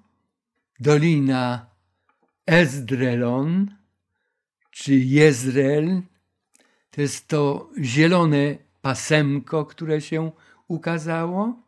Dolina 0.81 1.67
Ezdrelon 2.47 3.77
czy 4.71 4.95
Jezreel. 4.95 6.03
To 6.91 7.01
jest 7.01 7.29
to 7.29 7.71
zielone 7.83 8.59
pasemko, 8.83 9.65
które 9.65 10.01
się 10.01 10.33
ukazało. 10.69 11.63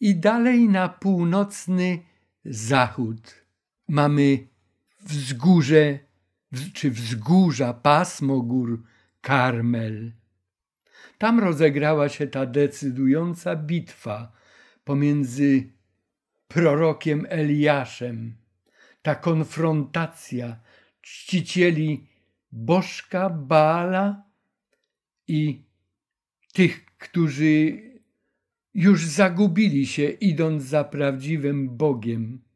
I 0.00 0.16
dalej 0.16 0.68
na 0.68 0.88
północny 0.88 1.98
zachód 2.44 3.44
mamy 3.88 4.46
wzgórze, 5.08 5.98
czy 6.74 6.90
wzgórza, 6.90 7.74
pasmo 7.74 8.40
gór 8.40 8.82
Karmel. 9.20 10.12
Tam 11.18 11.40
rozegrała 11.40 12.08
się 12.08 12.26
ta 12.26 12.46
decydująca 12.46 13.56
bitwa 13.56 14.32
pomiędzy 14.84 15.72
prorokiem 16.48 17.26
Eliaszem, 17.28 18.36
ta 19.02 19.14
konfrontacja 19.14 20.60
czcicieli 21.00 22.06
Bożka, 22.52 23.30
Baala 23.30 24.24
i 25.28 25.62
tych, 26.52 26.84
którzy 26.84 27.82
już 28.74 29.06
zagubili 29.06 29.86
się, 29.86 30.08
idąc 30.08 30.62
za 30.62 30.84
prawdziwym 30.84 31.76
Bogiem. 31.76 32.47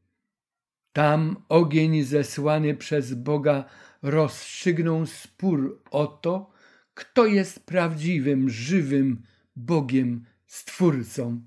Tam 0.92 1.36
ogień 1.48 2.02
zesłany 2.02 2.74
przez 2.74 3.14
Boga 3.14 3.64
rozstrzygnął 4.02 5.06
spór 5.06 5.82
o 5.90 6.06
to, 6.06 6.50
kto 6.94 7.26
jest 7.26 7.66
prawdziwym, 7.66 8.50
żywym 8.50 9.22
Bogiem, 9.56 10.24
Stwórcą 10.46 11.46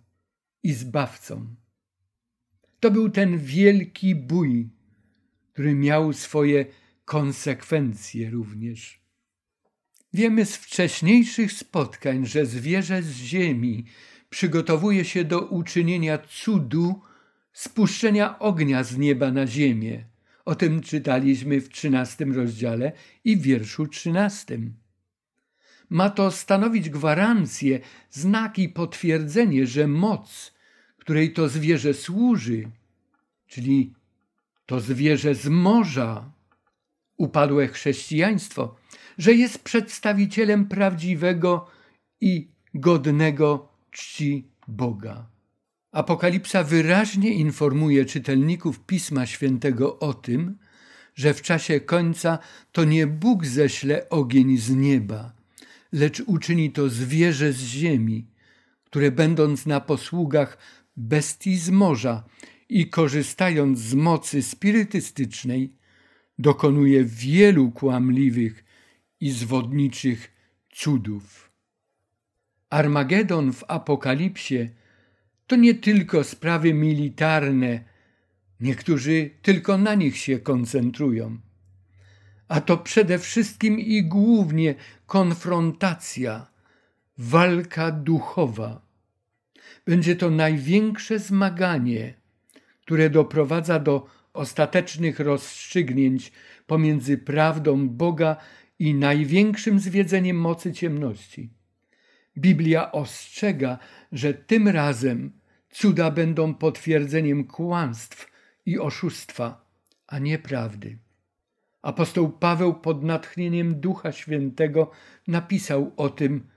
i 0.64 0.74
Zbawcą. 0.74 1.56
To 2.80 2.92
był 2.92 3.10
ten 3.10 3.38
wielki 3.38 4.16
bój, 4.16 4.70
który 5.54 5.76
miał 5.76 6.14
swoje 6.14 6.66
konsekwencje 7.06 8.30
również. 8.30 9.02
Wiemy 10.14 10.46
z 10.46 10.56
wcześniejszych 10.56 11.52
spotkań, 11.52 12.26
że 12.26 12.46
zwierzę 12.46 13.04
z 13.04 13.12
ziemi 13.12 13.86
przygotowuje 14.30 15.06
się 15.06 15.24
do 15.24 15.42
uczynienia 15.42 16.18
cudu 16.18 17.02
spuszczenia 17.56 18.40
ognia 18.40 18.84
z 18.84 18.98
nieba 18.98 19.32
na 19.32 19.48
ziemię. 19.48 20.06
O 20.46 20.56
tym 20.56 20.82
czytaliśmy 20.82 21.62
w 21.62 21.70
trzynastym 21.70 22.36
rozdziale 22.36 22.92
i 23.24 23.38
w 23.38 23.42
wierszu 23.42 23.88
trzynastym. 23.88 24.74
Ma 25.90 26.10
to 26.10 26.32
stanowić 26.32 26.90
gwarancję, 26.90 27.80
znak 28.12 28.60
i 28.60 28.70
potwierdzenie, 28.70 29.68
że 29.68 29.88
moc, 29.88 30.54
której 30.98 31.34
to 31.34 31.50
zwierzę 31.50 31.94
służy, 31.94 32.72
czyli 33.48 33.94
to 34.66 34.80
zwierzę 34.80 35.36
z 35.36 35.48
morza, 35.48 36.32
upadłe 37.18 37.68
chrześcijaństwo, 37.68 38.76
że 39.18 39.34
jest 39.34 39.64
przedstawicielem 39.64 40.66
prawdziwego 40.66 41.68
i 42.22 42.48
godnego 42.74 43.70
czci 43.92 44.48
Boga. 44.68 45.35
Apokalipsa 45.96 46.64
wyraźnie 46.64 47.34
informuje 47.34 48.06
czytelników 48.06 48.80
Pisma 48.80 49.26
Świętego 49.26 50.00
o 50.00 50.14
tym, 50.14 50.58
że 51.16 51.34
w 51.34 51.42
czasie 51.42 51.80
końca 51.80 52.40
to 52.72 52.84
nie 52.84 53.08
Bóg 53.08 53.46
ześle 53.46 54.10
ogień 54.10 54.58
z 54.58 54.70
nieba, 54.70 55.34
lecz 55.92 56.20
uczyni 56.20 56.72
to 56.72 56.90
zwierzę 56.90 57.54
z 57.54 57.60
ziemi, 57.60 58.28
które 58.84 59.12
będąc 59.12 59.66
na 59.66 59.80
posługach 59.80 60.58
bestii 60.98 61.58
z 61.58 61.70
morza 61.70 62.24
i 62.70 62.90
korzystając 62.90 63.80
z 63.80 63.94
mocy 63.94 64.44
spirytystycznej, 64.44 65.74
dokonuje 66.40 67.04
wielu 67.04 67.72
kłamliwych 67.72 68.64
i 69.20 69.32
zwodniczych 69.32 70.32
cudów. 70.74 71.52
Armagedon 72.70 73.54
w 73.54 73.64
Apokalipsie 73.68 74.70
to 75.48 75.56
nie 75.56 75.76
tylko 75.76 76.24
sprawy 76.24 76.74
militarne, 76.74 77.84
niektórzy 78.60 79.30
tylko 79.42 79.78
na 79.78 79.96
nich 79.96 80.18
się 80.18 80.40
koncentrują, 80.40 81.38
a 82.48 82.62
to 82.62 82.78
przede 82.78 83.20
wszystkim 83.20 83.80
i 83.80 84.04
głównie 84.04 84.76
konfrontacja, 85.06 86.48
walka 87.18 87.92
duchowa. 87.92 88.86
Będzie 89.86 90.16
to 90.16 90.30
największe 90.30 91.20
zmaganie, 91.20 92.14
które 92.82 93.10
doprowadza 93.10 93.80
do 93.80 94.08
ostatecznych 94.34 95.20
rozstrzygnięć 95.20 96.32
pomiędzy 96.68 97.18
prawdą 97.18 97.90
Boga 97.90 98.36
i 98.80 98.94
największym 98.94 99.80
zwiedzeniem 99.80 100.38
mocy 100.38 100.74
ciemności. 100.74 101.50
Biblia 102.38 102.92
ostrzega, 102.92 103.78
że 104.16 104.34
tym 104.34 104.68
razem 104.68 105.32
cuda 105.70 106.12
będą 106.12 106.54
potwierdzeniem 106.54 107.44
kłamstw 107.44 108.32
i 108.66 108.80
oszustwa, 108.80 109.66
a 110.08 110.20
nie 110.20 110.40
prawdy. 110.40 110.98
Apostoł 111.82 112.30
Paweł 112.30 112.74
pod 112.74 113.04
natchnieniem 113.04 113.80
Ducha 113.80 114.12
Świętego 114.12 114.92
napisał 115.28 115.92
o 115.98 116.10
tym 116.10 116.48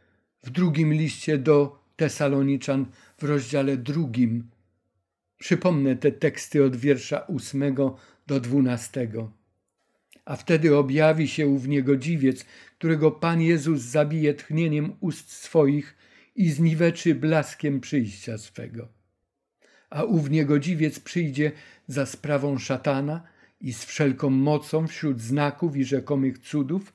w 0.42 0.50
drugim 0.50 0.92
liście 0.92 1.38
do 1.38 1.78
Tesaloniczan 1.96 2.86
w 3.18 3.22
rozdziale 3.24 3.76
drugim. 3.76 4.50
Przypomnę 5.38 5.96
te 5.96 6.12
teksty 6.12 6.64
od 6.64 6.76
wiersza 6.76 7.20
ósmego 7.20 7.96
do 8.26 8.40
dwunastego 8.40 9.38
a 10.28 10.36
wtedy 10.36 10.76
objawi 10.76 11.28
się 11.28 11.46
ów 11.46 11.68
niegodziwiec, 11.68 12.44
którego 12.78 13.10
Pan 13.10 13.40
Jezus 13.40 13.80
zabije 13.80 14.34
tchnieniem 14.34 14.92
ust 15.00 15.32
swoich 15.32 15.96
i 16.38 16.51
zniweczy 16.51 17.14
blaskiem 17.14 17.81
przyjścia 17.81 18.38
swego. 18.38 18.88
A 19.90 20.03
ów 20.03 20.31
niegodziwiec 20.31 21.01
przyjdzie 21.01 21.53
za 21.87 22.07
sprawą 22.07 22.59
szatana 22.59 23.22
i 23.61 23.72
z 23.72 23.85
wszelką 23.85 24.31
mocą 24.31 24.87
wśród 24.87 25.20
znaków 25.20 25.77
i 25.77 25.85
rzekomych 25.85 26.38
cudów 26.38 26.92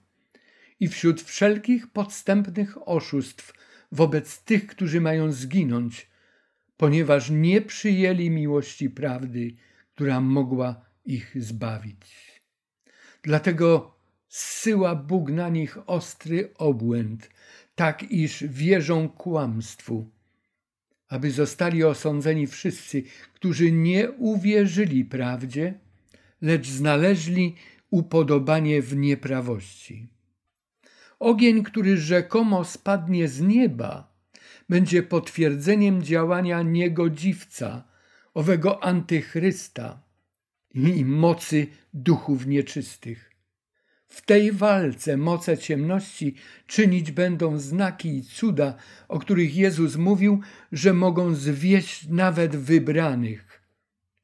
i 0.80 0.88
wśród 0.88 1.22
wszelkich 1.22 1.88
podstępnych 1.88 2.88
oszustw 2.88 3.54
wobec 3.92 4.44
tych, 4.44 4.68
którzy 4.68 5.02
mają 5.02 5.32
zginąć, 5.32 6.08
ponieważ 6.78 7.30
nie 7.30 7.62
przyjęli 7.62 8.30
miłości 8.30 8.90
prawdy, 8.90 9.56
która 9.94 10.22
mogła 10.22 10.86
ich 11.06 11.44
zbawić. 11.44 12.42
Dlatego 13.24 13.96
zsyła 14.28 14.96
Bóg 14.96 15.32
na 15.32 15.50
nich 15.50 15.78
ostry 15.90 16.54
obłęd, 16.58 17.30
tak 17.76 18.12
iż 18.12 18.44
wierzą 18.44 19.10
kłamstwu, 19.10 20.10
aby 21.08 21.32
zostali 21.32 21.84
osądzeni 21.84 22.48
wszyscy, 22.48 23.04
którzy 23.34 23.72
nie 23.72 24.12
uwierzyli 24.12 25.06
prawdzie, 25.06 25.74
lecz 26.42 26.68
znaleźli 26.68 27.56
upodobanie 27.90 28.82
w 28.82 28.96
nieprawości. 28.96 30.08
Ogień, 31.20 31.64
który 31.64 31.98
rzekomo 31.98 32.64
spadnie 32.64 33.28
z 33.28 33.42
nieba, 33.42 34.14
będzie 34.70 35.04
potwierdzeniem 35.04 36.04
działania 36.04 36.62
niegodziwca, 36.62 37.84
owego 38.34 38.84
antychrysta 38.84 40.02
i 40.74 41.06
mocy 41.06 41.68
duchów 41.94 42.46
nieczystych. 42.48 43.33
W 44.14 44.22
tej 44.22 44.52
walce 44.52 45.18
moce 45.18 45.58
ciemności 45.58 46.36
czynić 46.68 47.12
będą 47.12 47.60
znaki 47.60 48.18
i 48.18 48.24
cuda, 48.24 48.76
o 49.08 49.20
których 49.20 49.56
Jezus 49.56 49.96
mówił, 49.96 50.42
że 50.72 50.94
mogą 50.94 51.36
zwieść 51.36 52.08
nawet 52.10 52.56
wybranych. 52.56 53.62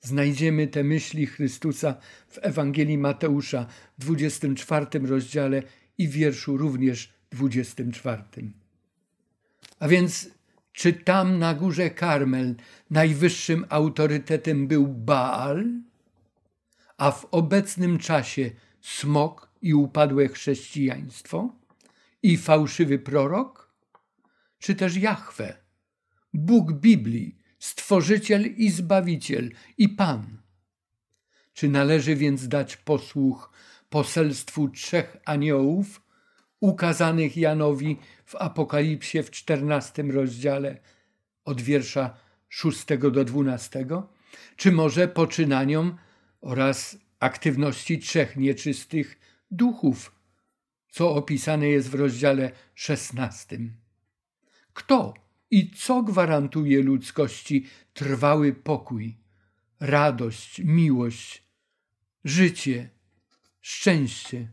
Znajdziemy 0.01 0.67
te 0.67 0.83
myśli 0.83 1.25
Chrystusa 1.25 1.95
w 2.27 2.37
Ewangelii 2.41 2.97
Mateusza 2.97 3.65
w 3.97 4.01
24 4.01 4.85
rozdziale 4.99 5.63
i 5.97 6.07
wierszu 6.07 6.57
również 6.57 7.13
24. 7.31 8.23
A 9.79 9.87
więc 9.87 10.29
czy 10.71 10.93
tam 10.93 11.39
na 11.39 11.53
górze 11.53 11.89
Karmel 11.89 12.55
najwyższym 12.89 13.65
autorytetem 13.69 14.67
był 14.67 14.87
Baal, 14.87 15.65
a 16.97 17.11
w 17.11 17.25
obecnym 17.31 17.97
czasie 17.97 18.51
smok 18.81 19.48
i 19.61 19.73
upadłe 19.73 20.27
chrześcijaństwo 20.27 21.55
i 22.23 22.37
fałszywy 22.37 22.99
prorok? 22.99 23.73
Czy 24.59 24.75
też 24.75 24.97
Jahwe, 24.97 25.57
Bóg 26.33 26.73
Biblii, 26.73 27.35
Stworzyciel 27.59 28.55
i 28.55 28.69
Zbawiciel 28.69 29.51
i 29.77 29.89
Pan? 29.89 30.37
Czy 31.53 31.69
należy 31.69 32.15
więc 32.15 32.47
dać 32.47 32.77
posłuch 32.77 33.51
poselstwu 33.89 34.69
trzech 34.69 35.17
aniołów 35.25 36.01
ukazanych 36.59 37.37
Janowi 37.37 37.97
w 38.25 38.35
Apokalipsie 38.35 39.23
w 39.23 39.31
czternastym 39.31 40.11
rozdziale 40.11 40.77
od 41.45 41.61
wiersza 41.61 42.17
szóstego 42.49 43.11
do 43.11 43.25
dwunastego? 43.25 44.09
Czy 44.55 44.71
może 44.71 45.07
poczynaniom 45.07 45.97
oraz 46.41 46.97
aktywności 47.19 47.99
trzech 47.99 48.37
nieczystych 48.37 49.19
duchów, 49.51 50.15
co 50.91 51.15
opisane 51.15 51.67
jest 51.67 51.89
w 51.89 51.95
rozdziale 51.95 52.51
szesnastym? 52.75 53.73
Kto 54.73 55.13
i 55.51 55.71
co 55.71 56.03
gwarantuje 56.03 56.83
ludzkości 56.83 57.65
trwały 57.93 58.53
pokój, 58.53 59.17
radość, 59.79 60.61
miłość, 60.63 61.43
życie, 62.23 62.89
szczęście? 63.61 64.47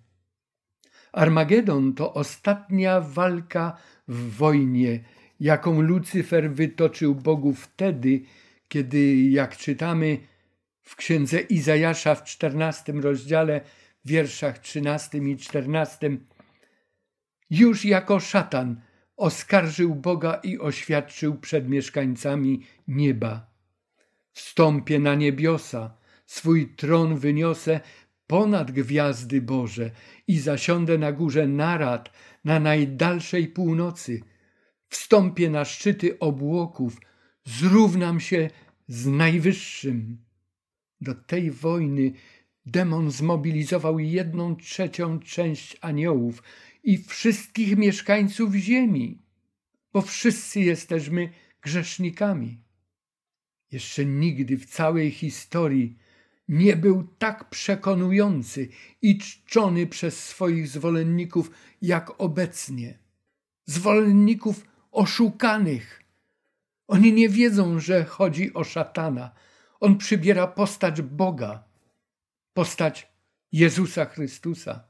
Armagedon 1.13 1.95
to 1.95 2.15
ostatnia 2.15 3.01
walka 3.01 3.77
w 4.09 4.37
wojnie, 4.37 5.05
jaką 5.41 5.81
Lucyfer 5.81 6.51
wytoczył 6.51 7.15
Bogu 7.15 7.55
wtedy, 7.55 8.23
kiedy, 8.69 9.17
jak 9.17 9.57
czytamy 9.57 10.19
w 10.83 10.97
księdze 10.97 11.41
Izajasza 11.41 12.15
w 12.15 12.25
czternastym 12.25 13.01
rozdziale, 13.01 13.61
wierszach 14.07 14.59
trzynastym 14.59 15.29
i 15.29 15.37
czternastym, 15.37 16.27
już 17.51 17.85
jako 17.85 18.21
szatan 18.21 18.81
oskarżył 19.17 19.95
Boga 19.95 20.35
i 20.35 20.59
oświadczył 20.59 21.39
przed 21.39 21.69
mieszkańcami 21.69 22.67
nieba. 22.89 23.51
Wstąpię 24.33 24.99
na 24.99 25.15
niebiosa, 25.15 25.97
swój 26.27 26.75
tron 26.75 27.19
wyniosę 27.19 27.81
ponad 28.27 28.71
gwiazdy 28.71 29.43
Boże 29.43 29.91
i 30.27 30.39
zasiądę 30.39 30.99
na 30.99 31.13
górze 31.13 31.47
narad 31.47 32.13
na 32.45 32.61
najdalszej 32.61 33.49
północy. 33.49 34.21
Wstąpię 34.89 35.51
na 35.51 35.65
szczyty 35.65 36.19
obłoków, 36.19 37.01
zrównam 37.45 38.21
się 38.21 38.51
z 38.89 39.07
Najwyższym. 39.07 40.25
Do 41.01 41.15
tej 41.15 41.51
wojny 41.51 42.13
demon 42.67 43.11
zmobilizował 43.11 43.99
jedną 43.99 44.57
trzecią 44.57 45.21
część 45.21 45.77
aniołów 45.81 46.43
i 46.85 46.99
wszystkich 46.99 47.77
mieszkańców 47.77 48.55
ziemi, 48.55 49.23
bo 49.93 50.03
wszyscy 50.03 50.61
jesteśmy 50.61 51.33
grzesznikami. 51.63 52.61
Jeszcze 53.73 54.05
nigdy 54.05 54.57
w 54.57 54.67
całej 54.67 55.11
historii 55.11 55.99
nie 56.49 56.77
był 56.77 57.09
tak 57.19 57.51
przekonujący 57.51 58.69
i 59.03 59.19
czczony 59.19 59.87
przez 59.87 60.25
swoich 60.25 60.69
zwolenników 60.69 61.51
jak 61.83 62.21
obecnie. 62.21 62.99
Zwolenników 63.65 64.67
oszukanych. 64.93 66.03
Oni 66.89 67.13
nie 67.13 67.29
wiedzą, 67.29 67.81
że 67.81 68.05
chodzi 68.05 68.55
o 68.55 68.65
szatana. 68.65 69.31
On 69.81 69.99
przybiera 69.99 70.47
postać 70.47 71.03
Boga, 71.03 71.65
postać 72.57 73.13
Jezusa 73.53 74.05
Chrystusa. 74.05 74.85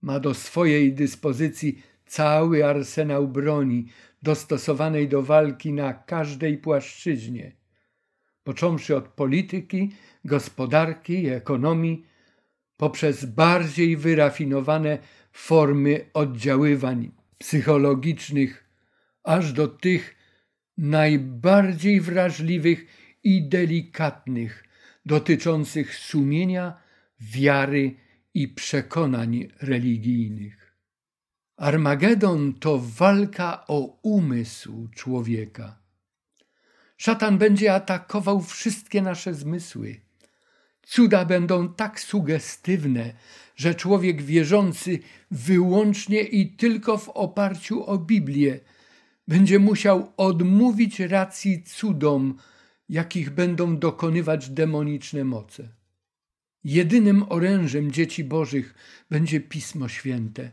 Ma 0.00 0.20
do 0.20 0.34
swojej 0.34 0.92
dyspozycji 0.92 1.82
cały 2.06 2.66
arsenał 2.66 3.28
broni 3.28 3.86
dostosowanej 4.22 5.08
do 5.08 5.22
walki 5.22 5.72
na 5.72 5.94
każdej 5.94 6.58
płaszczyźnie, 6.58 7.56
począwszy 8.44 8.96
od 8.96 9.08
polityki 9.08 9.90
gospodarki 10.24 11.22
i 11.22 11.28
ekonomii 11.28 12.06
poprzez 12.76 13.24
bardziej 13.24 13.96
wyrafinowane 13.96 14.98
formy 15.32 16.10
oddziaływań 16.14 17.10
psychologicznych, 17.38 18.64
aż 19.24 19.52
do 19.52 19.68
tych 19.68 20.16
najbardziej 20.78 22.00
wrażliwych 22.00 22.86
i 23.22 23.48
delikatnych, 23.48 24.71
dotyczących 25.06 25.96
sumienia, 25.96 26.76
wiary 27.20 27.94
i 28.34 28.48
przekonań 28.48 29.48
religijnych. 29.60 30.76
Armagedon 31.56 32.54
to 32.54 32.78
walka 32.78 33.66
o 33.66 33.98
umysł 34.02 34.88
człowieka. 34.94 35.78
Szatan 36.96 37.38
będzie 37.38 37.74
atakował 37.74 38.42
wszystkie 38.42 39.02
nasze 39.02 39.34
zmysły 39.34 40.00
Cuda 40.82 41.24
będą 41.24 41.74
tak 41.74 42.00
sugestywne, 42.00 43.14
że 43.56 43.74
człowiek 43.74 44.22
wierzący 44.22 44.98
wyłącznie 45.30 46.22
i 46.22 46.56
tylko 46.56 46.98
w 46.98 47.08
oparciu 47.08 47.86
o 47.86 47.98
Biblię 47.98 48.60
będzie 49.28 49.58
musiał 49.58 50.12
odmówić 50.16 51.00
racji 51.00 51.62
cudom, 51.62 52.38
jakich 52.88 53.30
będą 53.30 53.78
dokonywać 53.78 54.50
demoniczne 54.50 55.24
moce. 55.24 55.68
Jedynym 56.64 57.24
orężem 57.28 57.92
dzieci 57.92 58.24
Bożych 58.24 58.74
będzie 59.10 59.40
Pismo 59.40 59.88
Święte, 59.88 60.50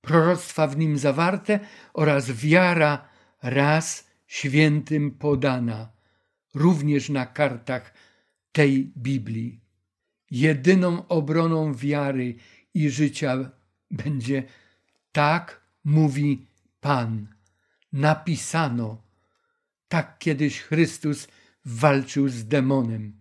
proroctwa 0.00 0.66
w 0.66 0.76
nim 0.76 0.98
zawarte 0.98 1.60
oraz 1.94 2.30
wiara 2.30 3.08
raz 3.42 4.08
świętym 4.26 5.10
podana, 5.10 5.92
również 6.54 7.08
na 7.08 7.26
kartach 7.26 7.94
tej 8.52 8.92
Biblii. 8.96 9.60
Jedyną 10.30 11.08
obroną 11.08 11.74
wiary 11.74 12.34
i 12.74 12.90
życia 12.90 13.50
będzie 13.90 14.42
tak 15.12 15.60
mówi 15.84 16.46
Pan. 16.80 17.26
Napisano. 17.92 19.07
Tak 19.88 20.18
kiedyś 20.18 20.60
Chrystus 20.60 21.28
walczył 21.64 22.28
z 22.28 22.44
demonem. 22.44 23.12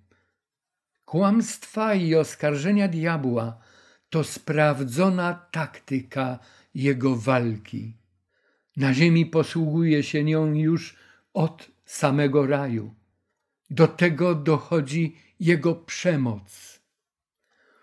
Kłamstwa 1.06 1.94
i 1.94 2.16
oskarżenia 2.16 2.88
diabła 2.88 3.62
to 4.10 4.24
sprawdzona 4.24 5.34
taktyka 5.52 6.40
jego 6.76 7.16
walki. 7.16 7.94
Na 8.78 8.94
ziemi 8.94 9.26
posługuje 9.26 10.04
się 10.04 10.24
nią 10.24 10.54
już 10.54 10.96
od 11.34 11.72
samego 11.86 12.48
raju. 12.48 12.94
Do 13.70 13.88
tego 13.88 14.36
dochodzi 14.36 15.16
jego 15.40 15.76
przemoc. 15.76 16.80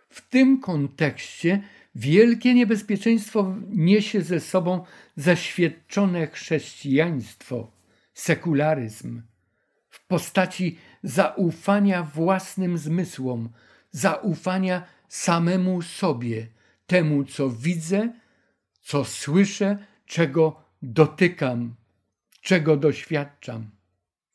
W 0.09 0.29
tym 0.29 0.61
kontekście 0.61 1.62
wielkie 1.94 2.55
niebezpieczeństwo 2.55 3.57
niesie 3.68 4.23
ze 4.23 4.40
sobą 4.40 4.85
zaświadczone 5.16 6.27
chrześcijaństwo, 6.27 7.73
sekularyzm 8.14 9.22
w 9.90 10.07
postaci 10.07 10.79
zaufania 11.03 12.03
własnym 12.03 12.79
zmysłom, 12.79 13.48
zaufania 13.90 14.87
samemu 15.09 15.83
sobie, 15.83 16.46
temu, 16.87 17.24
co 17.24 17.50
widzę, 17.50 18.12
co 18.81 19.05
słyszę, 19.05 19.79
czego 20.07 20.64
dotykam, 20.83 21.74
czego 22.40 22.77
doświadczam. 22.77 23.70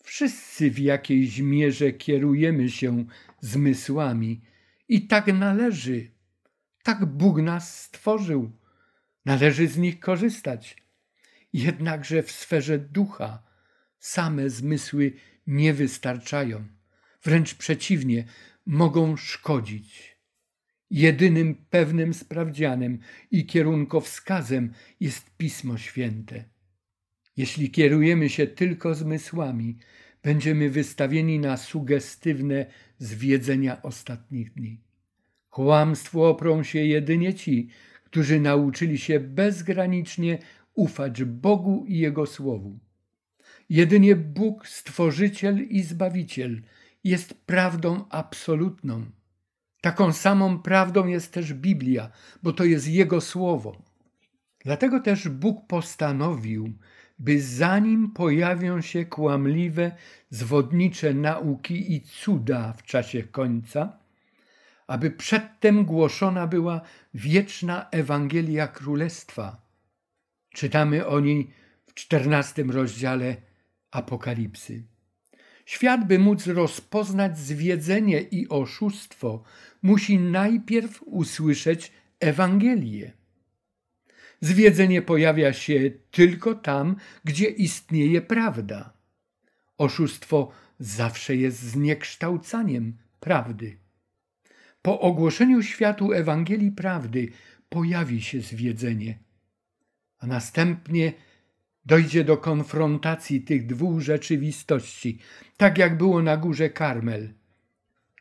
Wszyscy 0.03 0.71
w 0.71 0.79
jakiejś 0.79 1.39
mierze 1.39 1.91
kierujemy 1.91 2.69
się 2.69 3.05
zmysłami 3.39 4.41
i 4.87 5.07
tak 5.07 5.27
należy. 5.27 6.11
Tak 6.83 7.05
Bóg 7.05 7.41
nas 7.41 7.83
stworzył. 7.83 8.51
Należy 9.25 9.67
z 9.67 9.77
nich 9.77 9.99
korzystać. 9.99 10.77
Jednakże 11.53 12.23
w 12.23 12.31
sferze 12.31 12.79
ducha 12.79 13.48
same 13.99 14.49
zmysły 14.49 15.13
nie 15.47 15.73
wystarczają. 15.73 16.67
Wręcz 17.23 17.55
przeciwnie, 17.55 18.25
mogą 18.65 19.17
szkodzić. 19.17 20.19
Jedynym 20.91 21.55
pewnym 21.69 22.13
sprawdzianem 22.13 22.99
i 23.31 23.45
kierunkowskazem 23.45 24.73
jest 24.99 25.37
Pismo 25.37 25.77
Święte. 25.77 26.43
Jeśli 27.37 27.71
kierujemy 27.71 28.29
się 28.29 28.47
tylko 28.47 28.95
zmysłami, 28.95 29.77
będziemy 30.23 30.69
wystawieni 30.69 31.39
na 31.39 31.57
sugestywne 31.57 32.65
zwiedzenia 32.97 33.81
ostatnich 33.81 34.53
dni. 34.53 34.81
Kłamstwu 35.49 36.23
oprą 36.23 36.63
się 36.63 36.79
jedynie 36.79 37.33
ci, 37.33 37.69
którzy 38.03 38.39
nauczyli 38.39 38.97
się 38.97 39.19
bezgranicznie 39.19 40.39
ufać 40.73 41.23
Bogu 41.23 41.85
i 41.87 41.97
Jego 41.97 42.25
Słowu. 42.25 42.79
Jedynie 43.69 44.15
Bóg, 44.15 44.67
Stworzyciel 44.67 45.67
i 45.67 45.83
Zbawiciel, 45.83 46.61
jest 47.03 47.33
prawdą 47.33 48.05
absolutną. 48.09 49.05
Taką 49.81 50.13
samą 50.13 50.59
prawdą 50.59 51.07
jest 51.07 51.33
też 51.33 51.53
Biblia, 51.53 52.11
bo 52.43 52.53
to 52.53 52.63
jest 52.63 52.87
Jego 52.87 53.21
Słowo. 53.21 53.81
Dlatego 54.59 54.99
też 54.99 55.29
Bóg 55.29 55.67
postanowił, 55.67 56.73
by 57.19 57.41
zanim 57.41 58.11
pojawią 58.11 58.81
się 58.81 59.05
kłamliwe, 59.05 59.91
zwodnicze 60.29 61.13
nauki 61.13 61.93
i 61.93 62.01
cuda 62.01 62.73
w 62.73 62.83
czasie 62.83 63.23
końca, 63.23 63.97
aby 64.87 65.11
przedtem 65.11 65.85
głoszona 65.85 66.47
była 66.47 66.81
wieczna 67.13 67.89
Ewangelia 67.91 68.67
Królestwa. 68.67 69.61
Czytamy 70.53 71.07
o 71.07 71.19
niej 71.19 71.51
w 71.87 71.93
czternastym 71.93 72.71
rozdziale 72.71 73.48
Apokalipsy. 73.91 74.83
Świat, 75.65 76.07
by 76.07 76.19
móc 76.19 76.47
rozpoznać 76.47 77.39
zwiedzenie 77.39 78.21
i 78.21 78.49
oszustwo, 78.49 79.43
musi 79.81 80.19
najpierw 80.19 81.03
usłyszeć 81.03 81.91
Ewangelię. 82.19 83.11
Zwiedzenie 84.41 85.01
pojawia 85.01 85.53
się 85.53 85.91
tylko 86.11 86.55
tam, 86.55 86.95
gdzie 87.23 87.45
istnieje 87.45 88.21
prawda. 88.21 88.93
Oszustwo 89.77 90.51
zawsze 90.79 91.35
jest 91.35 91.59
zniekształcaniem 91.59 92.97
prawdy. 93.19 93.77
Po 94.81 94.99
ogłoszeniu 94.99 95.63
światu 95.63 96.13
Ewangelii 96.13 96.71
prawdy 96.71 97.31
pojawi 97.69 98.21
się 98.21 98.41
zwiedzenie, 98.41 99.19
a 100.19 100.27
następnie 100.27 101.13
dojdzie 101.85 102.23
do 102.23 102.37
konfrontacji 102.37 103.41
tych 103.41 103.65
dwóch 103.65 104.01
rzeczywistości, 104.01 105.19
tak 105.57 105.77
jak 105.77 105.97
było 105.97 106.21
na 106.21 106.37
górze 106.37 106.69
Karmel. 106.69 107.33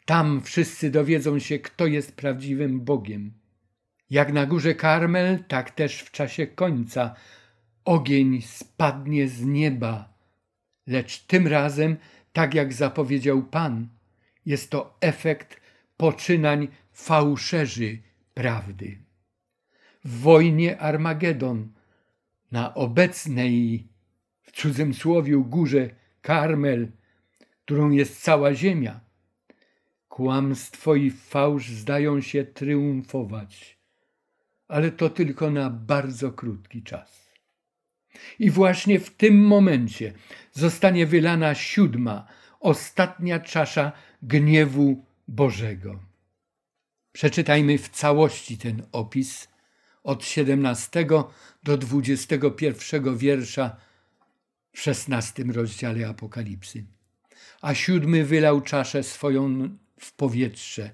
Tam 0.05 0.40
wszyscy 0.42 0.90
dowiedzą 0.90 1.38
się, 1.38 1.59
kto 1.59 1.87
jest 1.87 2.16
prawdziwym 2.16 2.81
Bogiem. 2.81 3.33
Jak 4.11 4.33
na 4.33 4.47
górze 4.47 4.75
Karmel, 4.75 5.44
tak 5.49 5.71
też 5.71 6.01
w 6.01 6.11
czasie 6.11 6.47
końca 6.47 7.14
ogień 7.85 8.42
spadnie 8.42 9.29
z 9.29 9.44
nieba, 9.44 10.14
lecz 10.87 11.18
tym 11.18 11.47
razem, 11.47 11.97
tak 12.33 12.55
jak 12.55 12.73
zapowiedział 12.73 13.42
Pan, 13.42 13.88
jest 14.47 14.71
to 14.71 14.97
efekt 15.01 15.61
poczynań 15.97 16.68
fałszerzy 16.92 17.99
prawdy. 18.35 18.99
W 20.05 20.21
wojnie 20.21 20.79
Armagedon 20.79 21.73
na 22.52 22.74
obecnej 22.74 23.87
w 24.42 24.52
cudzym 24.52 24.94
słowiu 24.94 25.44
górze 25.44 25.90
Karmel, 26.22 26.92
którą 27.64 27.90
jest 27.90 28.22
cała 28.22 28.54
ziemia, 28.54 29.00
kłamstwo 30.08 30.94
i 30.94 31.11
fałsz 31.11 31.68
zdają 31.70 32.20
się 32.20 32.44
triumfować, 32.44 33.78
ale 34.68 34.90
to 34.90 35.11
tylko 35.11 35.50
na 35.50 35.70
bardzo 35.70 36.32
krótki 36.32 36.82
czas. 36.82 37.28
I 38.38 38.50
właśnie 38.50 39.00
w 39.00 39.11
tym 39.11 39.46
momencie 39.46 40.12
zostanie 40.52 41.06
wylana 41.06 41.54
siódma, 41.54 42.26
ostatnia 42.61 43.40
czasza 43.40 43.92
gniewu 44.22 45.04
Bożego. 45.28 46.00
Przeczytajmy 47.12 47.78
w 47.78 47.88
całości 47.88 48.58
ten 48.58 48.82
opis 48.92 49.48
od 50.09 50.25
17 50.25 51.07
do 51.62 51.77
21 51.77 53.16
wiersza 53.16 53.77
w 54.73 54.81
16 54.81 55.44
rozdziale 55.44 56.09
Apokalipsy. 56.09 56.85
A 57.61 57.75
siódmy 57.75 58.25
wylał 58.25 58.61
czaszę 58.61 59.03
swoją 59.03 59.68
w 60.01 60.12
powietrze 60.12 60.90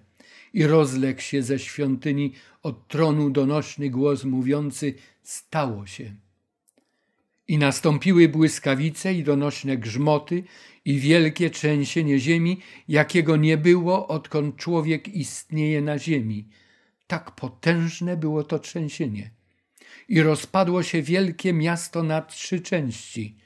i 0.53 0.67
rozległ 0.67 1.21
się 1.21 1.43
ze 1.43 1.59
świątyni 1.59 2.33
od 2.63 2.89
tronu 2.89 3.31
donośny 3.31 3.91
głos 3.91 4.25
mówiący: 4.25 4.95
Stało 5.23 5.87
się. 5.87 6.15
I 7.49 7.59
nastąpiły 7.59 8.29
błyskawice 8.29 9.15
i 9.15 9.23
donośne 9.23 9.77
grzmoty 9.77 10.45
i 10.85 10.99
wielkie 10.99 11.51
trzęsienie 11.51 12.19
ziemi, 12.19 12.61
jakiego 12.89 13.37
nie 13.37 13.57
było, 13.57 14.09
odkąd 14.09 14.57
człowiek 14.57 15.09
istnieje 15.09 15.83
na 15.83 15.99
ziemi. 15.99 16.49
Tak 17.07 17.31
potężne 17.31 18.17
było 18.17 18.45
to 18.45 18.59
trzęsienie. 18.59 19.31
I 20.09 20.23
rozpadło 20.23 20.83
się 20.83 21.03
wielkie 21.03 21.53
miasto 21.53 22.03
na 22.03 22.23
trzy 22.23 22.61
części 22.61 23.37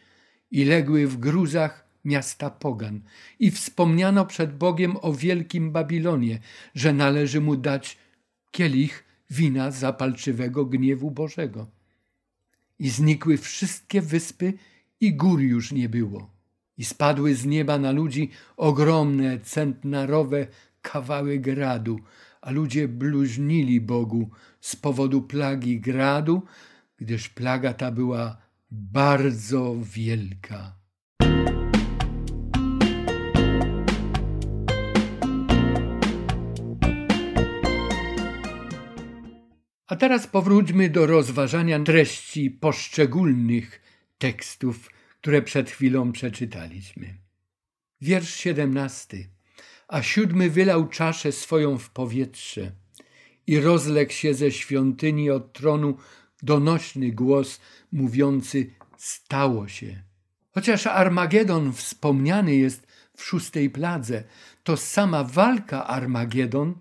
i 0.50 0.64
legły 0.64 1.06
w 1.06 1.16
gruzach 1.16 1.88
miasta 2.04 2.50
pogan. 2.50 3.00
I 3.38 3.50
wspomniano 3.50 4.26
przed 4.26 4.56
Bogiem 4.56 4.96
o 5.02 5.12
wielkim 5.12 5.72
Babilonie, 5.72 6.38
że 6.74 6.92
należy 6.92 7.40
mu 7.40 7.56
dać 7.56 7.98
kielich 8.50 9.04
wina 9.30 9.70
zapalczywego 9.70 10.64
gniewu 10.64 11.10
Bożego 11.10 11.66
i 12.78 12.88
znikły 12.88 13.38
wszystkie 13.38 14.02
wyspy 14.02 14.52
i 15.00 15.14
gór 15.14 15.40
już 15.40 15.72
nie 15.72 15.88
było. 15.88 16.30
I 16.78 16.84
spadły 16.84 17.34
z 17.34 17.46
nieba 17.46 17.78
na 17.78 17.90
ludzi 17.92 18.30
ogromne, 18.56 19.40
centnarowe 19.40 20.46
kawały 20.82 21.38
gradu, 21.38 22.00
a 22.40 22.50
ludzie 22.50 22.88
bluźnili 22.88 23.80
Bogu 23.80 24.30
z 24.60 24.76
powodu 24.76 25.22
plagi 25.22 25.80
gradu, 25.80 26.42
gdyż 26.96 27.28
plaga 27.28 27.74
ta 27.74 27.90
była 27.90 28.36
bardzo 28.70 29.76
wielka. 29.82 30.78
A 39.86 39.96
teraz 39.96 40.26
powróćmy 40.26 40.90
do 40.90 41.06
rozważania 41.06 41.80
treści 41.84 42.50
poszczególnych 42.50 43.80
tekstów, 44.18 44.90
które 45.20 45.42
przed 45.42 45.70
chwilą 45.70 46.12
przeczytaliśmy. 46.12 47.14
Wiersz 48.00 48.34
siedemnasty. 48.34 49.37
A 49.88 50.02
siódmy 50.02 50.50
wylał 50.50 50.88
czaszę 50.88 51.32
swoją 51.32 51.78
w 51.78 51.90
powietrze 51.90 52.72
i 53.46 53.60
rozległ 53.60 54.12
się 54.12 54.34
ze 54.34 54.50
świątyni 54.50 55.30
od 55.30 55.52
tronu 55.52 55.96
donośny 56.42 57.12
głos 57.12 57.60
mówiący 57.92 58.70
stało 58.96 59.68
się. 59.68 60.02
Chociaż 60.54 60.86
Armagedon 60.86 61.72
wspomniany 61.72 62.56
jest 62.56 62.86
w 63.16 63.24
szóstej 63.24 63.70
pladze, 63.70 64.24
to 64.64 64.76
sama 64.76 65.24
walka 65.24 65.86
Armagedon– 65.86 66.74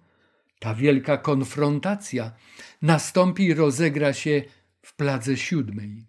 ta 0.60 0.76
wielka 0.76 1.18
konfrontacja 1.18 2.32
nastąpi 2.82 3.46
i 3.46 3.54
rozegra 3.54 4.14
się 4.14 4.44
w 4.82 4.96
pladze 4.96 5.38
siódmej. 5.38 6.06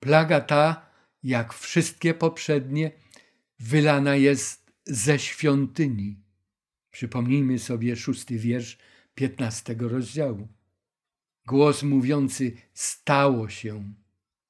Plaga 0.00 0.40
ta, 0.40 0.86
jak 1.22 1.52
wszystkie 1.52 2.14
poprzednie, 2.14 2.90
wylana 3.60 4.16
jest 4.16 4.72
ze 4.86 5.18
świątyni. 5.18 6.16
Przypomnijmy 6.90 7.58
sobie 7.58 7.96
szósty 7.96 8.38
wiersz 8.38 8.78
piętnastego 9.14 9.88
rozdziału. 9.88 10.48
Głos 11.46 11.82
mówiący 11.82 12.52
stało 12.72 13.48
się. 13.48 13.92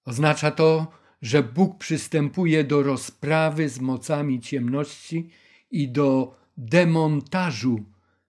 Oznacza 0.05 0.51
to, 0.51 0.93
że 1.22 1.43
Bóg 1.43 1.78
przystępuje 1.78 2.64
do 2.64 2.82
rozprawy 2.82 3.68
z 3.68 3.80
mocami 3.80 4.41
ciemności 4.41 5.30
i 5.70 5.88
do 5.88 6.36
demontażu 6.57 7.84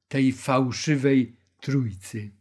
tej 0.08 0.32
fałszywej 0.32 1.36
trójcy. 1.62 2.32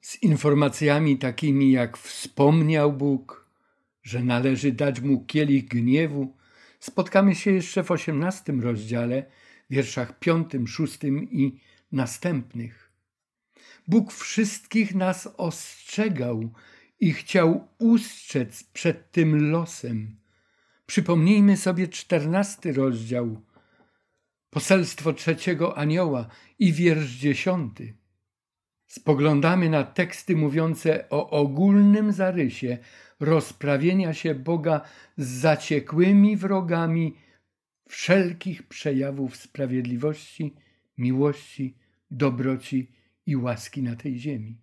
Z 0.00 0.22
informacjami 0.22 1.18
takimi 1.18 1.72
jak 1.72 1.96
wspomniał 1.96 2.92
Bóg, 2.92 3.46
że 4.02 4.22
należy 4.22 4.72
dać 4.72 5.00
mu 5.00 5.24
kielich 5.24 5.68
gniewu, 5.68 6.36
spotkamy 6.80 7.34
się 7.34 7.50
jeszcze 7.50 7.84
w 7.84 7.90
osiemnastym 7.90 8.60
rozdziale, 8.60 9.26
wierszach 9.70 10.18
piątym, 10.18 10.66
szóstym 10.66 11.30
i 11.30 11.60
następnych. 11.92 12.92
Bóg 13.88 14.12
wszystkich 14.12 14.94
nas 14.94 15.28
ostrzegał 15.36 16.52
i 17.00 17.12
chciał 17.12 17.68
ustrzec 17.78 18.64
przed 18.64 19.10
tym 19.10 19.50
losem. 19.50 20.16
Przypomnijmy 20.86 21.56
sobie 21.56 21.88
czternasty 21.88 22.72
rozdział, 22.72 23.40
poselstwo 24.50 25.12
trzeciego 25.12 25.78
anioła 25.78 26.28
i 26.58 26.72
wiersz 26.72 27.10
dziesiąty. 27.10 27.94
Spoglądamy 28.86 29.70
na 29.70 29.84
teksty 29.84 30.36
mówiące 30.36 31.08
o 31.10 31.30
ogólnym 31.30 32.12
zarysie 32.12 32.78
rozprawienia 33.20 34.14
się 34.14 34.34
Boga 34.34 34.80
z 35.16 35.28
zaciekłymi 35.28 36.36
wrogami 36.36 37.16
wszelkich 37.90 38.62
przejawów 38.62 39.36
sprawiedliwości, 39.36 40.54
miłości, 40.98 41.74
dobroci 42.10 42.90
i 43.26 43.36
łaski 43.36 43.82
na 43.82 43.96
tej 43.96 44.18
ziemi. 44.18 44.56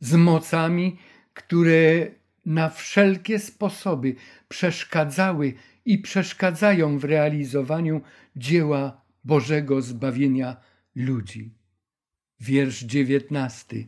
Z 0.00 0.14
mocami, 0.14 0.96
które 1.34 2.06
na 2.46 2.70
wszelkie 2.70 3.38
sposoby 3.38 4.14
przeszkadzały 4.48 5.54
i 5.84 5.98
przeszkadzają 5.98 6.98
w 6.98 7.04
realizowaniu 7.04 8.00
dzieła 8.36 9.02
Bożego 9.24 9.82
zbawienia 9.82 10.56
ludzi. 10.94 11.50
Wiersz 12.40 12.84
dziewiętnasty. 12.84 13.86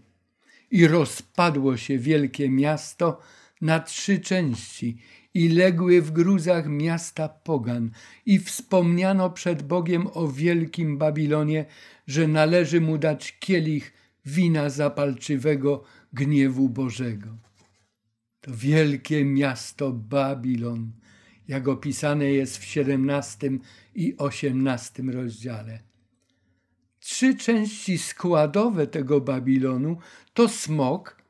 I 0.71 0.87
rozpadło 0.87 1.77
się 1.77 1.99
wielkie 1.99 2.51
miasto 2.51 3.21
na 3.61 3.81
trzy 3.81 4.21
części 4.21 4.99
i 5.35 5.49
legły 5.49 6.03
w 6.03 6.11
gruzach 6.11 6.69
miasta 6.69 7.29
pogan 7.29 7.91
i 8.27 8.39
wspomniano 8.39 9.31
przed 9.31 9.63
Bogiem 9.63 10.07
o 10.15 10.29
wielkim 10.29 10.99
Babilonie, 10.99 11.67
że 12.07 12.29
należy 12.29 12.81
mu 12.81 12.99
dać 12.99 13.39
kielich 13.39 13.93
wina 14.27 14.71
zapalczywego 14.71 15.85
gniewu 16.13 16.69
Bożego. 16.69 17.39
To 18.41 18.51
wielkie 18.55 19.25
miasto 19.25 19.93
Babilon, 19.93 20.93
jak 21.49 21.69
opisane 21.69 22.33
jest 22.33 22.59
w 22.59 22.77
XVII 22.77 23.61
i 23.95 24.17
XVIII 24.19 25.13
rozdziale. 25.13 25.79
Trzy 27.01 27.37
części 27.37 27.99
składowe 27.99 28.87
tego 28.87 29.21
Babilonu 29.21 29.97
to 30.35 30.49
smok, 30.49 31.23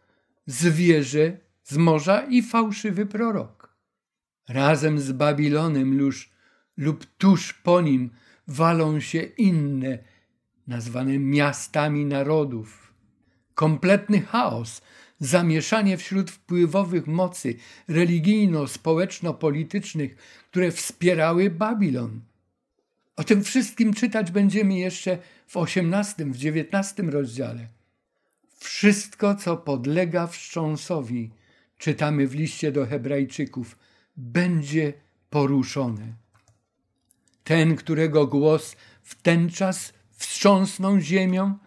zwierzę 0.46 1.38
z 1.64 1.76
morza 1.76 2.20
i 2.20 2.42
fałszywy 2.42 3.06
prorok. 3.06 3.63
Razem 4.48 5.00
z 5.00 5.12
Babilonem 5.12 5.94
już 5.94 6.30
lub 6.76 7.06
tuż 7.18 7.52
po 7.52 7.80
nim 7.80 8.10
walą 8.48 9.00
się 9.00 9.22
inne, 9.22 9.98
nazwane 10.66 11.18
miastami 11.18 12.04
narodów. 12.04 12.94
Kompletny 13.54 14.20
chaos, 14.20 14.82
zamieszanie 15.18 15.96
wśród 15.96 16.30
wpływowych 16.30 17.06
mocy 17.06 17.54
religijno-społeczno-politycznych, 17.88 20.16
które 20.50 20.72
wspierały 20.72 21.50
Babilon. 21.50 22.20
O 23.16 23.24
tym 23.24 23.44
wszystkim 23.44 23.94
czytać 23.94 24.30
będziemy 24.30 24.78
jeszcze 24.78 25.18
w 25.46 25.56
osiemnastym, 25.56 26.32
w 26.32 26.36
dziewiętnastym 26.36 27.10
rozdziale. 27.10 27.68
Wszystko, 28.58 29.34
co 29.34 29.56
podlega 29.56 30.26
wstrząsowi, 30.26 31.30
czytamy 31.78 32.26
w 32.26 32.34
liście 32.34 32.72
do 32.72 32.86
Hebrajczyków, 32.86 33.76
będzie 34.16 34.92
poruszone. 35.30 36.14
Ten, 37.44 37.76
którego 37.76 38.26
głos 38.26 38.76
w 39.02 39.22
ten 39.22 39.50
czas 39.50 39.92
wstrząsnął 40.10 41.00
ziemią, 41.00 41.58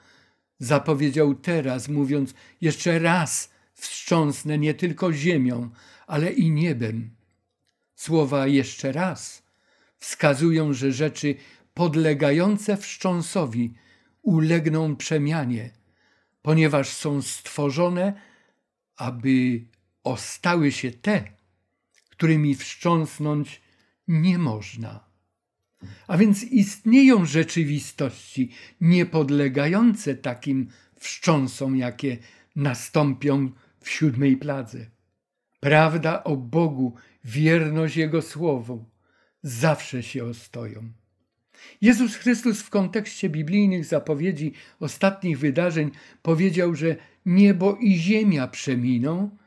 zapowiedział 0.60 1.36
teraz, 1.36 1.90
mówiąc: 1.90 2.34
Jeszcze 2.62 3.00
raz 3.00 3.52
wstrząsnę 3.74 4.58
nie 4.58 4.74
tylko 4.74 5.14
ziemią, 5.14 5.70
ale 6.08 6.32
i 6.32 6.52
niebem. 6.52 7.10
Słowa 7.96 8.48
jeszcze 8.48 8.92
raz 8.92 9.44
wskazują, 9.98 10.74
że 10.74 10.92
rzeczy 10.92 11.36
podlegające 11.74 12.78
wstrząsowi 12.78 13.74
ulegną 14.22 14.96
przemianie, 14.96 15.70
ponieważ 16.42 16.90
są 16.90 17.22
stworzone, 17.22 18.14
aby 18.98 19.66
ostały 20.04 20.72
się 20.72 20.92
te, 20.92 21.37
którymi 22.18 22.56
wstrząsnąć 22.56 23.62
nie 24.08 24.38
można. 24.38 25.08
A 26.08 26.18
więc 26.18 26.44
istnieją 26.44 27.26
rzeczywistości 27.26 28.52
niepodlegające 28.82 30.16
takim 30.16 30.68
wstrząsom, 30.96 31.78
jakie 31.78 32.18
nastąpią 32.56 33.52
w 33.80 33.90
siódmej 33.90 34.38
pladze. 34.38 34.86
Prawda 35.60 36.24
o 36.24 36.38
Bogu, 36.38 36.96
wierność 37.24 37.96
Jego 37.96 38.22
Słowu 38.22 38.86
zawsze 39.44 40.04
się 40.04 40.26
ostoją. 40.26 40.92
Jezus 41.82 42.16
Chrystus 42.16 42.62
w 42.62 42.70
kontekście 42.70 43.30
biblijnych 43.30 43.86
zapowiedzi 43.86 44.54
ostatnich 44.80 45.40
wydarzeń 45.40 45.92
powiedział, 46.22 46.76
że 46.76 46.96
niebo 47.26 47.76
i 47.76 47.96
ziemia 47.96 48.48
przeminą, 48.48 49.38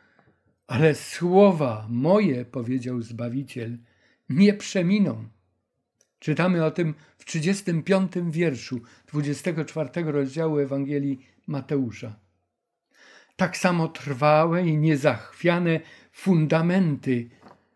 ale 0.71 0.95
słowa 0.95 1.87
moje, 1.89 2.45
powiedział 2.45 3.03
Zbawiciel, 3.03 3.79
nie 4.29 4.55
przeminą. 4.55 5.29
Czytamy 6.19 6.65
o 6.65 6.71
tym 6.71 6.95
w 7.19 7.25
35 7.25 8.13
wierszu 8.31 8.81
24 9.07 10.13
rozdziału 10.13 10.59
Ewangelii 10.59 11.27
Mateusza. 11.47 12.17
Tak 13.37 13.57
samo 13.57 13.89
trwałe 13.89 14.69
i 14.69 14.77
niezachwiane 14.77 15.81
fundamenty 16.13 17.29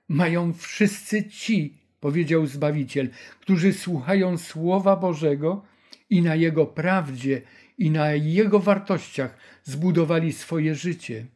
mają 0.09 0.53
wszyscy 0.53 1.25
ci, 1.25 1.79
powiedział 2.01 2.47
Zbawiciel, 2.47 3.09
którzy 3.41 3.73
słuchają 3.73 4.39
Słowa 4.39 4.97
Bożego 4.97 5.65
i 6.11 6.23
na 6.23 6.35
Jego 6.35 6.67
prawdzie 6.67 7.43
i 7.79 7.91
na 7.91 8.13
Jego 8.13 8.59
wartościach 8.61 9.37
zbudowali 9.65 10.33
swoje 10.33 10.75
życie. 10.75 11.27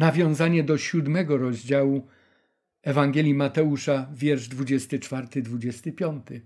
Nawiązanie 0.00 0.62
do 0.62 0.78
siódmego 0.78 1.38
rozdziału 1.38 2.06
Ewangelii 2.82 3.34
Mateusza, 3.34 4.10
wiersz 4.14 4.48
24-25. 4.48 6.40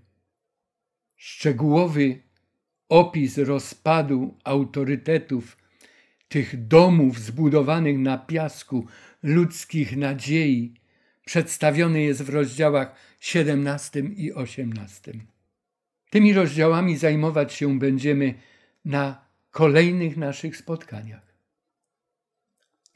Szczegółowy 1.15 2.21
opis 2.89 3.37
rozpadu 3.37 4.37
autorytetów 4.43 5.57
tych 6.27 6.67
domów 6.67 7.19
zbudowanych 7.19 7.99
na 7.99 8.17
piasku 8.17 8.87
ludzkich 9.23 9.97
nadziei 9.97 10.73
przedstawiony 11.25 12.01
jest 12.01 12.23
w 12.23 12.29
rozdziałach 12.29 12.95
17 13.19 13.99
i 13.99 14.33
18. 14.33 15.13
Tymi 16.09 16.33
rozdziałami 16.33 16.97
zajmować 16.97 17.53
się 17.53 17.79
będziemy 17.79 18.33
na 18.85 19.25
kolejnych 19.51 20.17
naszych 20.17 20.57
spotkaniach. 20.57 21.34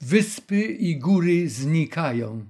Wyspy 0.02 0.62
i 0.62 0.97
góry 0.97 1.50
znikają. 1.50 2.45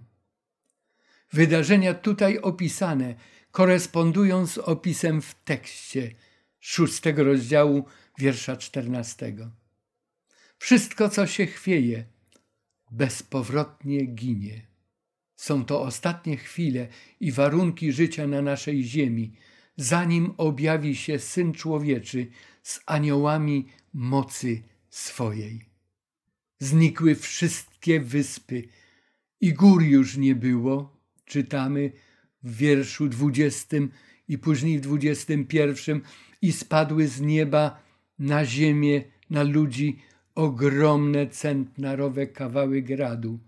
Wydarzenia 1.33 1.93
tutaj 1.93 2.37
opisane 2.37 3.15
korespondują 3.51 4.47
z 4.47 4.57
opisem 4.57 5.21
w 5.21 5.35
tekście 5.35 6.15
szóstego 6.59 7.23
rozdziału 7.23 7.85
wiersza 8.17 8.57
czternastego. 8.57 9.51
Wszystko, 10.57 11.09
co 11.09 11.27
się 11.27 11.45
chwieje, 11.45 12.05
bezpowrotnie 12.91 14.05
ginie. 14.05 14.67
Są 15.35 15.65
to 15.65 15.81
ostatnie 15.81 16.37
chwile 16.37 16.87
i 17.19 17.31
warunki 17.31 17.91
życia 17.91 18.27
na 18.27 18.41
naszej 18.41 18.83
ziemi, 18.83 19.31
zanim 19.77 20.33
objawi 20.37 20.95
się 20.95 21.19
Syn 21.19 21.53
Człowieczy 21.53 22.27
z 22.63 22.79
aniołami 22.85 23.67
mocy 23.93 24.63
swojej. 24.89 25.68
Znikły 26.59 27.15
wszystkie 27.15 27.99
wyspy 27.99 28.63
i 29.41 29.53
gór 29.53 29.83
już 29.83 30.17
nie 30.17 30.35
było, 30.35 30.97
czytamy 31.25 31.91
w 32.43 32.55
wierszu 32.55 33.09
dwudziestym 33.09 33.91
i 34.27 34.37
później 34.37 34.77
w 34.77 34.81
dwudziestym 34.81 35.45
pierwszym 35.45 36.01
i 36.41 36.51
spadły 36.51 37.07
z 37.07 37.21
nieba 37.21 37.83
na 38.19 38.45
ziemię, 38.45 39.03
na 39.29 39.43
ludzi 39.43 39.99
ogromne 40.35 41.27
centnarowe 41.27 42.27
kawały 42.27 42.81
gradu. 42.81 43.39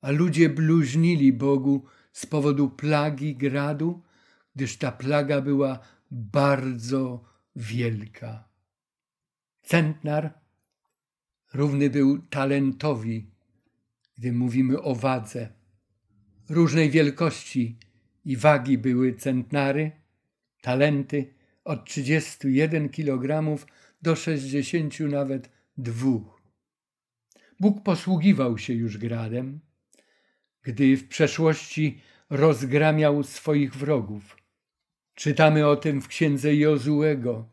A 0.00 0.10
ludzie 0.10 0.48
bluźnili 0.48 1.32
Bogu 1.32 1.84
z 2.12 2.26
powodu 2.26 2.70
plagi 2.70 3.36
gradu, 3.36 4.02
gdyż 4.56 4.76
ta 4.76 4.92
plaga 4.92 5.40
była 5.40 5.78
bardzo 6.10 7.24
wielka. 7.56 8.48
Centnar 9.62 10.47
równy 11.54 11.90
był 11.90 12.18
talentowi, 12.18 13.26
gdy 14.18 14.32
mówimy 14.32 14.82
o 14.82 14.94
wadze. 14.94 15.48
Różnej 16.48 16.90
wielkości 16.90 17.78
i 18.24 18.36
wagi 18.36 18.78
były 18.78 19.14
centnary, 19.14 19.92
talenty 20.60 21.34
od 21.64 21.84
31 21.84 22.88
kg 22.88 23.58
do 24.02 24.16
60 24.16 25.00
nawet 25.00 25.50
dwóch. 25.76 26.42
Bóg 27.60 27.82
posługiwał 27.82 28.58
się 28.58 28.72
już 28.72 28.98
gradem, 28.98 29.60
gdy 30.62 30.96
w 30.96 31.08
przeszłości 31.08 32.00
rozgramiał 32.30 33.22
swoich 33.22 33.74
wrogów. 33.74 34.36
Czytamy 35.14 35.66
o 35.66 35.76
tym 35.76 36.02
w 36.02 36.08
księdze 36.08 36.54
Jozułego, 36.54 37.48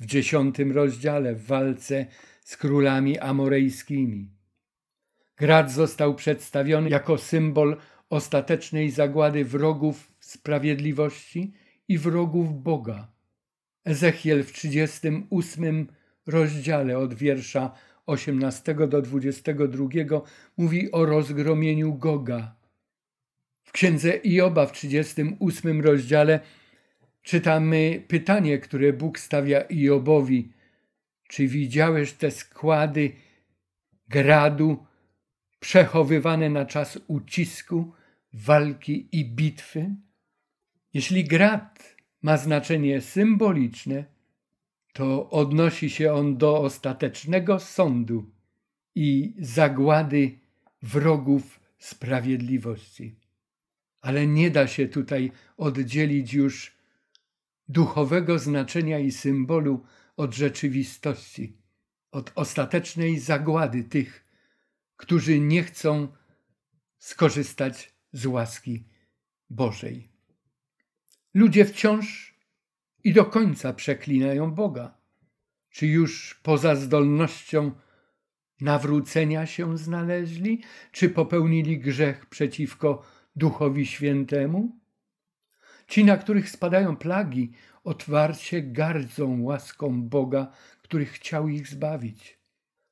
w 0.00 0.06
dziesiątym 0.06 0.72
rozdziale 0.72 1.34
w 1.34 1.46
walce 1.46 2.06
z 2.44 2.56
królami 2.56 3.18
amorejskimi. 3.18 4.30
Grad 5.36 5.72
został 5.72 6.14
przedstawiony 6.14 6.90
jako 6.90 7.18
symbol 7.18 7.76
ostatecznej 8.10 8.90
zagłady 8.90 9.44
wrogów 9.44 10.12
sprawiedliwości 10.20 11.52
i 11.88 11.98
wrogów 11.98 12.62
Boga. 12.62 13.08
Ezechiel 13.84 14.44
w 14.44 14.52
38 14.52 15.86
rozdziale 16.26 16.98
od 16.98 17.14
wiersza 17.14 17.70
18 18.06 18.74
do 18.74 19.02
22 19.02 19.88
mówi 20.56 20.92
o 20.92 21.06
rozgromieniu 21.06 21.94
Goga. 21.94 22.54
W 23.62 23.72
księdze 23.72 24.12
Ioba 24.24 24.66
w 24.66 24.72
38 24.72 25.80
rozdziale 25.80 26.40
czytamy 27.22 28.02
pytanie, 28.08 28.58
które 28.58 28.92
Bóg 28.92 29.18
stawia 29.18 29.64
Iobowi. 29.68 30.52
Czy 31.28 31.48
widziałeś 31.48 32.12
te 32.12 32.30
składy 32.30 33.12
gradu 34.08 34.86
przechowywane 35.60 36.50
na 36.50 36.66
czas 36.66 36.98
ucisku, 37.06 37.92
walki 38.32 39.08
i 39.12 39.24
bitwy? 39.24 39.94
Jeśli 40.94 41.24
grad 41.24 41.96
ma 42.22 42.36
znaczenie 42.36 43.00
symboliczne, 43.00 44.04
to 44.92 45.30
odnosi 45.30 45.90
się 45.90 46.12
on 46.12 46.36
do 46.36 46.58
ostatecznego 46.60 47.58
sądu 47.58 48.30
i 48.94 49.34
zagłady 49.38 50.38
wrogów 50.82 51.60
sprawiedliwości. 51.78 53.16
Ale 54.00 54.26
nie 54.26 54.50
da 54.50 54.66
się 54.66 54.88
tutaj 54.88 55.32
oddzielić 55.56 56.34
już 56.34 56.76
duchowego 57.68 58.38
znaczenia 58.38 58.98
i 58.98 59.12
symbolu 59.12 59.84
od 60.16 60.34
rzeczywistości, 60.34 61.58
od 62.12 62.32
ostatecznej 62.34 63.18
zagłady 63.18 63.84
tych, 63.84 64.24
którzy 64.96 65.40
nie 65.40 65.62
chcą 65.62 66.08
skorzystać 66.98 67.94
z 68.12 68.26
łaski 68.26 68.88
Bożej. 69.50 70.08
Ludzie 71.34 71.64
wciąż 71.64 72.34
i 73.04 73.12
do 73.12 73.24
końca 73.24 73.72
przeklinają 73.72 74.50
Boga. 74.50 74.98
Czy 75.70 75.86
już 75.86 76.34
poza 76.42 76.76
zdolnością 76.76 77.72
nawrócenia 78.60 79.46
się 79.46 79.78
znaleźli, 79.78 80.62
czy 80.92 81.10
popełnili 81.10 81.78
grzech 81.78 82.26
przeciwko 82.26 83.02
Duchowi 83.36 83.86
Świętemu? 83.86 84.80
Ci, 85.86 86.04
na 86.04 86.16
których 86.16 86.50
spadają 86.50 86.96
plagi, 86.96 87.52
otwarcie 87.84 88.62
gardzą 88.62 89.42
łaską 89.42 90.02
Boga, 90.02 90.52
który 90.82 91.04
chciał 91.04 91.48
ich 91.48 91.68
zbawić. 91.68 92.38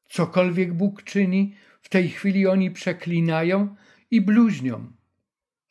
Cokolwiek 0.08 0.74
Bóg 0.74 1.02
czyni, 1.02 1.54
w 1.82 1.88
tej 1.88 2.08
chwili 2.08 2.46
oni 2.46 2.70
przeklinają 2.70 3.76
i 4.10 4.20
bluźnią. 4.20 4.92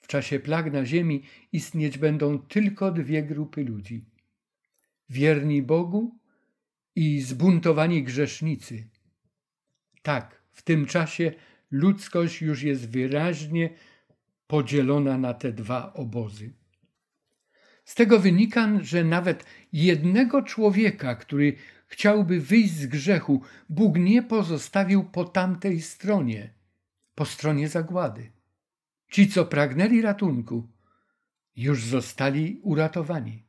W 0.01 0.07
czasie 0.07 0.39
plag 0.39 0.73
na 0.73 0.85
ziemi 0.85 1.23
istnieć 1.51 1.97
będą 1.97 2.39
tylko 2.39 2.91
dwie 2.91 3.23
grupy 3.23 3.63
ludzi: 3.63 4.05
wierni 5.09 5.61
Bogu 5.61 6.19
i 6.95 7.21
zbuntowani 7.21 8.03
grzesznicy. 8.03 8.87
Tak, 10.01 10.41
w 10.51 10.61
tym 10.61 10.85
czasie 10.85 11.33
ludzkość 11.71 12.41
już 12.41 12.63
jest 12.63 12.89
wyraźnie 12.89 13.69
podzielona 14.47 15.17
na 15.17 15.33
te 15.33 15.51
dwa 15.51 15.93
obozy. 15.93 16.53
Z 17.83 17.95
tego 17.95 18.19
wynika, 18.19 18.69
że 18.81 19.03
nawet 19.03 19.45
jednego 19.73 20.41
człowieka, 20.41 21.15
który 21.15 21.55
chciałby 21.87 22.39
wyjść 22.39 22.73
z 22.73 22.85
grzechu, 22.85 23.41
Bóg 23.69 23.97
nie 23.97 24.23
pozostawił 24.23 25.03
po 25.03 25.25
tamtej 25.25 25.81
stronie, 25.81 26.53
po 27.15 27.25
stronie 27.25 27.69
zagłady. 27.69 28.31
Ci, 29.11 29.27
co 29.27 29.45
pragnęli 29.45 30.01
ratunku, 30.01 30.67
już 31.55 31.85
zostali 31.85 32.59
uratowani. 32.63 33.43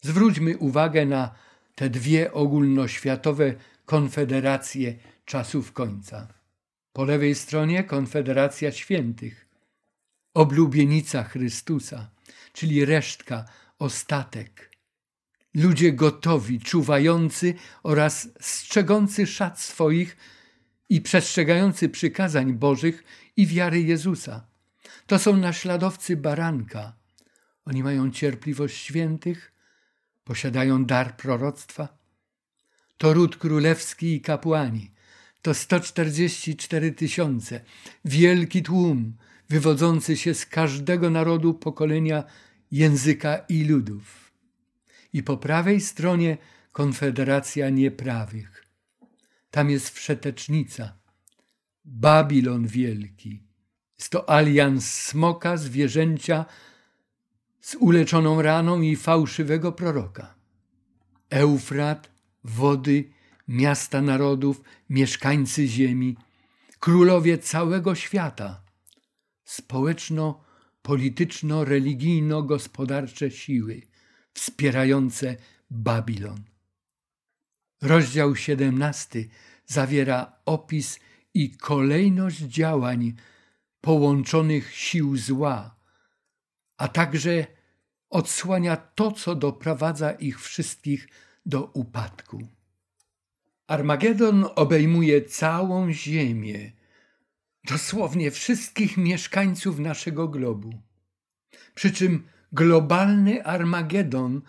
Zwróćmy 0.00 0.58
uwagę 0.58 1.06
na 1.06 1.34
te 1.74 1.90
dwie 1.90 2.32
ogólnoświatowe 2.32 3.54
konfederacje 3.84 4.94
czasów 5.24 5.72
końca. 5.72 6.28
Po 6.92 7.04
lewej 7.04 7.34
stronie 7.34 7.84
Konfederacja 7.84 8.72
Świętych, 8.72 9.48
oblubienica 10.34 11.24
Chrystusa, 11.24 12.10
czyli 12.58 12.84
resztka, 12.84 13.44
ostatek. 13.78 14.76
Ludzie 15.54 15.92
gotowi, 15.92 16.60
czuwający 16.60 17.54
oraz 17.82 18.28
strzegący 18.40 19.26
szat 19.26 19.60
swoich 19.60 20.16
i 20.88 21.00
przestrzegający 21.00 21.88
przykazań 21.88 22.52
Bożych 22.52 23.04
i 23.36 23.46
wiary 23.46 23.82
Jezusa. 23.82 24.46
To 25.06 25.18
są 25.18 25.36
naśladowcy 25.36 26.16
baranka. 26.16 26.92
Oni 27.64 27.82
mają 27.82 28.10
cierpliwość 28.10 28.76
świętych, 28.76 29.52
posiadają 30.24 30.84
dar 30.84 31.16
proroctwa. 31.16 31.98
To 32.96 33.14
ród 33.14 33.36
królewski 33.36 34.14
i 34.14 34.20
kapłani. 34.20 34.90
To 35.42 35.54
144 35.54 36.92
tysiące, 36.92 37.60
wielki 38.04 38.62
tłum, 38.62 39.16
wywodzący 39.48 40.16
się 40.16 40.34
z 40.34 40.46
każdego 40.46 41.10
narodu, 41.10 41.54
pokolenia, 41.54 42.24
języka 42.70 43.38
i 43.48 43.64
ludów. 43.64 44.32
I 45.12 45.22
po 45.22 45.36
prawej 45.36 45.80
stronie 45.80 46.38
Konfederacja 46.72 47.70
Nieprawych. 47.70 48.64
Tam 49.50 49.70
jest 49.70 49.90
wszetecznica, 49.90 50.98
Babilon 51.84 52.66
Wielki. 52.66 53.42
Jest 53.98 54.10
to 54.10 54.30
alians 54.30 54.94
smoka, 54.94 55.56
zwierzęcia 55.56 56.44
z 57.60 57.74
uleczoną 57.74 58.42
raną 58.42 58.80
i 58.80 58.96
fałszywego 58.96 59.72
proroka. 59.72 60.34
Eufrat, 61.30 62.10
wody, 62.44 63.10
miasta 63.48 64.02
narodów, 64.02 64.62
mieszkańcy 64.90 65.66
ziemi, 65.66 66.16
królowie 66.80 67.38
całego 67.38 67.94
świata, 67.94 68.62
społeczno-polityczno-religijno-gospodarcze 70.88 73.30
siły 73.30 73.82
wspierające 74.34 75.36
Babilon. 75.70 76.44
Rozdział 77.82 78.36
17 78.36 79.24
zawiera 79.66 80.32
opis 80.46 81.00
i 81.34 81.56
kolejność 81.56 82.38
działań 82.38 83.14
połączonych 83.80 84.74
sił 84.74 85.16
zła, 85.16 85.76
a 86.78 86.88
także 86.88 87.46
odsłania 88.10 88.76
to, 88.76 89.12
co 89.12 89.34
doprowadza 89.34 90.12
ich 90.12 90.40
wszystkich 90.40 91.08
do 91.46 91.64
upadku. 91.64 92.48
Armagedon 93.66 94.44
obejmuje 94.54 95.22
całą 95.22 95.92
Ziemię, 95.92 96.77
dosłownie 97.68 98.30
wszystkich 98.30 98.96
mieszkańców 98.96 99.78
naszego 99.78 100.28
globu. 100.28 100.82
Przy 101.74 101.90
czym 101.90 102.24
globalny 102.52 103.44
Armagedon 103.44 104.42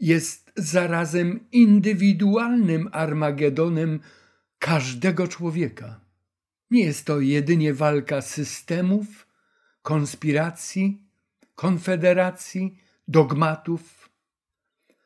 jest 0.00 0.52
zarazem 0.56 1.40
indywidualnym 1.52 2.88
Armagedonem 2.92 4.00
każdego 4.58 5.28
człowieka. 5.28 6.00
Nie 6.70 6.84
jest 6.84 7.06
to 7.06 7.20
jedynie 7.20 7.74
walka 7.74 8.22
systemów, 8.22 9.26
konspiracji, 9.82 11.02
konfederacji, 11.54 12.78
dogmatów. 13.08 14.10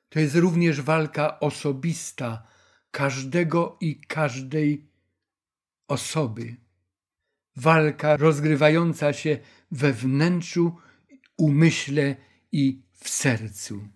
To 0.08 0.20
jest 0.20 0.34
również 0.34 0.80
walka 0.80 1.40
osobista 1.40 2.46
każdego 2.90 3.76
i 3.80 4.00
każdej 4.00 4.86
osoby. 5.88 6.63
Walka 7.56 8.16
rozgrywająca 8.16 9.12
się 9.12 9.38
we 9.70 9.92
wnętrzu, 9.92 10.76
umyśle 11.36 12.16
i 12.52 12.82
w 12.92 13.08
sercu. 13.08 13.88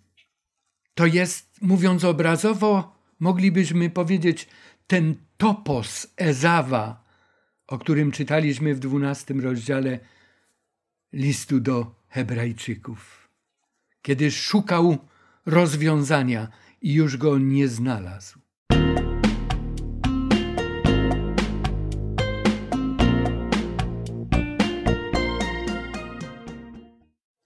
To 0.94 1.06
jest, 1.06 1.62
mówiąc 1.62 2.04
obrazowo, 2.04 2.96
moglibyśmy 3.20 3.90
powiedzieć, 3.90 4.48
ten 4.86 5.14
topos 5.36 6.06
Ezawa, 6.16 7.04
o 7.66 7.78
którym 7.78 8.12
czytaliśmy 8.12 8.74
w 8.74 8.78
dwunastym 8.78 9.40
rozdziale 9.40 9.98
listu 11.12 11.61
do 11.61 11.94
Hebrajczyków, 12.09 13.28
kiedy 14.02 14.30
szukał 14.30 14.98
rozwiązania 15.46 16.48
i 16.82 16.94
już 16.94 17.16
go 17.16 17.38
nie 17.38 17.68
znalazł. 17.68 18.38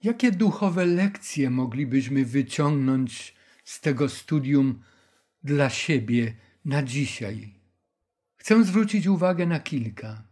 Jakie 0.03 0.30
duchowe 0.30 0.86
lekcje 0.86 1.50
moglibyśmy 1.50 2.24
wyciągnąć 2.24 3.34
z 3.64 3.80
tego 3.80 4.09
studium 4.09 4.82
dla 5.44 5.70
siebie 5.70 6.34
na 6.64 6.82
dzisiaj? 6.82 7.55
Chcę 8.36 8.64
zwrócić 8.64 9.07
uwagę 9.07 9.46
na 9.46 9.61
kilka. 9.61 10.22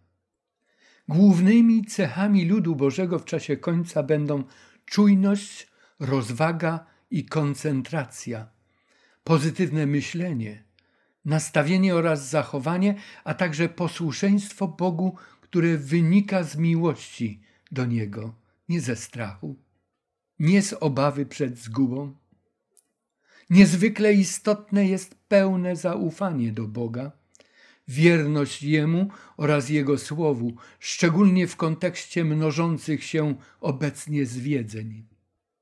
Głównymi 1.08 1.84
cechami 1.84 2.44
ludu 2.44 2.76
Bożego 2.76 3.18
w 3.18 3.24
czasie 3.24 3.56
końca 3.56 4.02
będą 4.02 4.44
czujność, 4.84 5.68
rozwaga 6.00 6.86
i 7.10 7.24
koncentracja, 7.24 8.48
pozytywne 9.24 9.86
myślenie, 9.86 10.64
nastawienie 11.24 11.94
oraz 11.94 12.28
zachowanie, 12.28 12.94
a 13.24 13.34
także 13.34 13.68
posłuszeństwo 13.68 14.68
Bogu, 14.68 15.16
które 15.40 15.76
wynika 15.76 16.42
z 16.42 16.56
miłości 16.56 17.42
do 17.70 17.86
Niego, 17.86 18.39
nie 18.70 18.80
ze 18.80 18.96
strachu, 18.96 19.56
nie 20.38 20.62
z 20.62 20.72
obawy 20.72 21.26
przed 21.26 21.58
zgubą. 21.58 22.14
Niezwykle 23.50 24.14
istotne 24.14 24.86
jest 24.86 25.14
pełne 25.14 25.76
zaufanie 25.76 26.52
do 26.52 26.68
Boga 26.68 27.20
wierność 27.90 28.62
Jemu 28.62 29.08
oraz 29.36 29.68
Jego 29.68 29.98
Słowu, 29.98 30.52
szczególnie 30.78 31.46
w 31.46 31.56
kontekście 31.56 32.24
mnożących 32.24 33.04
się 33.04 33.34
obecnie 33.60 34.26
zwiedzeń. 34.26 35.06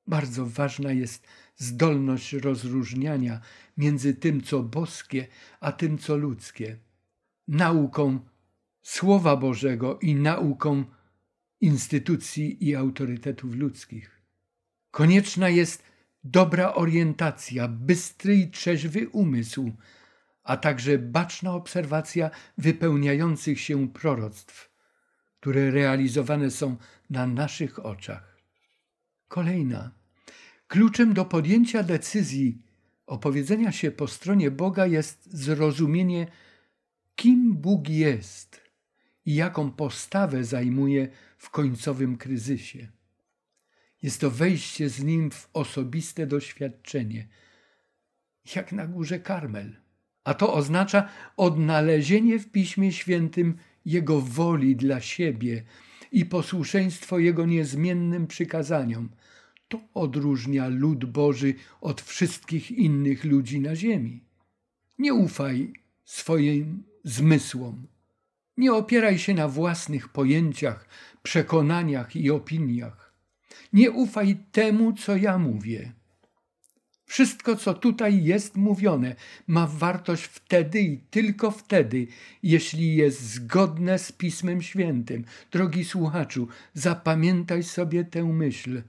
Bardzo 0.06 0.46
ważna 0.46 0.92
jest 0.92 1.26
zdolność 1.56 2.32
rozróżniania 2.32 3.40
między 3.76 4.14
tym, 4.14 4.42
co 4.42 4.62
boskie, 4.62 5.26
a 5.60 5.72
tym, 5.72 5.98
co 5.98 6.16
ludzkie. 6.16 6.78
Nauką 7.48 8.20
Słowa 8.82 9.36
Bożego 9.36 9.98
i 9.98 10.14
nauką 10.14 10.84
instytucji 11.60 12.68
i 12.68 12.74
autorytetów 12.74 13.54
ludzkich. 13.54 14.22
Konieczna 14.90 15.48
jest 15.48 15.82
dobra 16.24 16.74
orientacja, 16.74 17.68
bystry 17.68 18.36
i 18.36 18.50
trzeźwy 18.50 19.08
umysł, 19.08 19.72
a 20.42 20.56
także 20.56 20.98
baczna 20.98 21.54
obserwacja 21.54 22.30
wypełniających 22.58 23.60
się 23.60 23.88
proroctw, 23.88 24.70
które 25.40 25.70
realizowane 25.70 26.50
są 26.50 26.76
na 27.10 27.26
naszych 27.26 27.86
oczach. 27.86 28.38
Kolejna. 29.28 29.90
Kluczem 30.68 31.14
do 31.14 31.24
podjęcia 31.24 31.82
decyzji 31.82 32.62
opowiedzenia 33.06 33.72
się 33.72 33.90
po 33.90 34.08
stronie 34.08 34.50
Boga 34.50 34.86
jest 34.86 35.32
zrozumienie, 35.32 36.26
kim 37.14 37.56
Bóg 37.56 37.88
jest 37.88 38.67
i 39.28 39.34
jaką 39.34 39.70
postawę 39.70 40.44
zajmuje 40.44 41.08
w 41.38 41.50
końcowym 41.50 42.16
kryzysie. 42.16 42.88
Jest 44.02 44.20
to 44.20 44.30
wejście 44.30 44.88
z 44.88 45.04
Nim 45.04 45.30
w 45.30 45.48
osobiste 45.52 46.26
doświadczenie, 46.26 47.28
jak 48.54 48.72
na 48.72 48.86
górze 48.86 49.18
Karmel 49.20 49.76
a 50.28 50.34
to 50.34 50.54
oznacza 50.54 51.08
odnalezienie 51.36 52.38
w 52.38 52.50
Piśmie 52.50 52.92
Świętym 52.92 53.56
Jego 53.84 54.20
woli 54.20 54.76
dla 54.76 55.00
siebie 55.00 55.64
i 56.12 56.26
posłuszeństwo 56.26 57.18
Jego 57.18 57.46
niezmiennym 57.46 58.26
przykazaniom. 58.26 59.08
To 59.68 59.80
odróżnia 59.94 60.68
lud 60.68 61.04
Boży 61.04 61.54
od 61.80 62.00
wszystkich 62.00 62.70
innych 62.70 63.24
ludzi 63.24 63.60
na 63.60 63.76
ziemi. 63.76 64.24
Nie 64.98 65.14
ufaj 65.14 65.72
swoim 66.04 66.82
zmysłom. 67.04 67.86
Nie 68.58 68.72
opieraj 68.72 69.18
się 69.18 69.34
na 69.34 69.48
własnych 69.48 70.08
pojęciach, 70.08 70.88
przekonaniach 71.22 72.16
i 72.16 72.30
opiniach. 72.30 73.12
Nie 73.72 73.90
ufaj 73.90 74.36
temu, 74.52 74.92
co 74.92 75.16
ja 75.16 75.38
mówię. 75.38 75.92
Wszystko, 77.04 77.56
co 77.56 77.74
tutaj 77.74 78.24
jest 78.24 78.56
mówione, 78.56 79.16
ma 79.46 79.66
wartość 79.66 80.24
wtedy 80.24 80.80
i 80.80 80.98
tylko 80.98 81.50
wtedy, 81.50 82.06
jeśli 82.42 82.96
jest 82.96 83.20
zgodne 83.20 83.98
z 83.98 84.12
Pismem 84.12 84.62
Świętym. 84.62 85.24
Drogi 85.52 85.84
słuchaczu, 85.84 86.48
zapamiętaj 86.74 87.62
sobie 87.62 88.04
tę 88.04 88.24
myśl. 88.24 88.82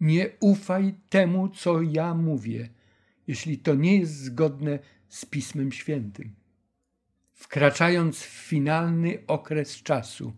Nie 0.00 0.30
ufaj 0.40 0.94
temu, 1.08 1.48
co 1.48 1.82
ja 1.82 2.14
mówię, 2.14 2.68
jeśli 3.26 3.58
to 3.58 3.74
nie 3.74 3.98
jest 3.98 4.16
zgodne 4.16 4.78
z 5.08 5.24
Pismem 5.24 5.72
Świętym. 5.72 6.37
Wkraczając 7.38 8.22
w 8.22 8.28
finalny 8.28 9.18
okres 9.26 9.82
czasu, 9.82 10.36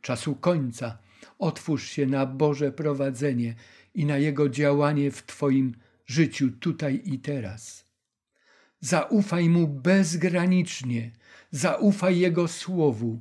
czasu 0.00 0.34
końca, 0.34 0.98
otwórz 1.38 1.88
się 1.88 2.06
na 2.06 2.26
Boże 2.26 2.72
prowadzenie 2.72 3.54
i 3.94 4.06
na 4.06 4.18
Jego 4.18 4.48
działanie 4.48 5.10
w 5.10 5.26
Twoim 5.26 5.74
życiu 6.06 6.50
tutaj 6.50 7.02
i 7.04 7.18
teraz. 7.18 7.84
Zaufaj 8.80 9.48
mu 9.48 9.68
bezgranicznie, 9.68 11.10
zaufaj 11.50 12.18
jego 12.18 12.48
słowu, 12.48 13.20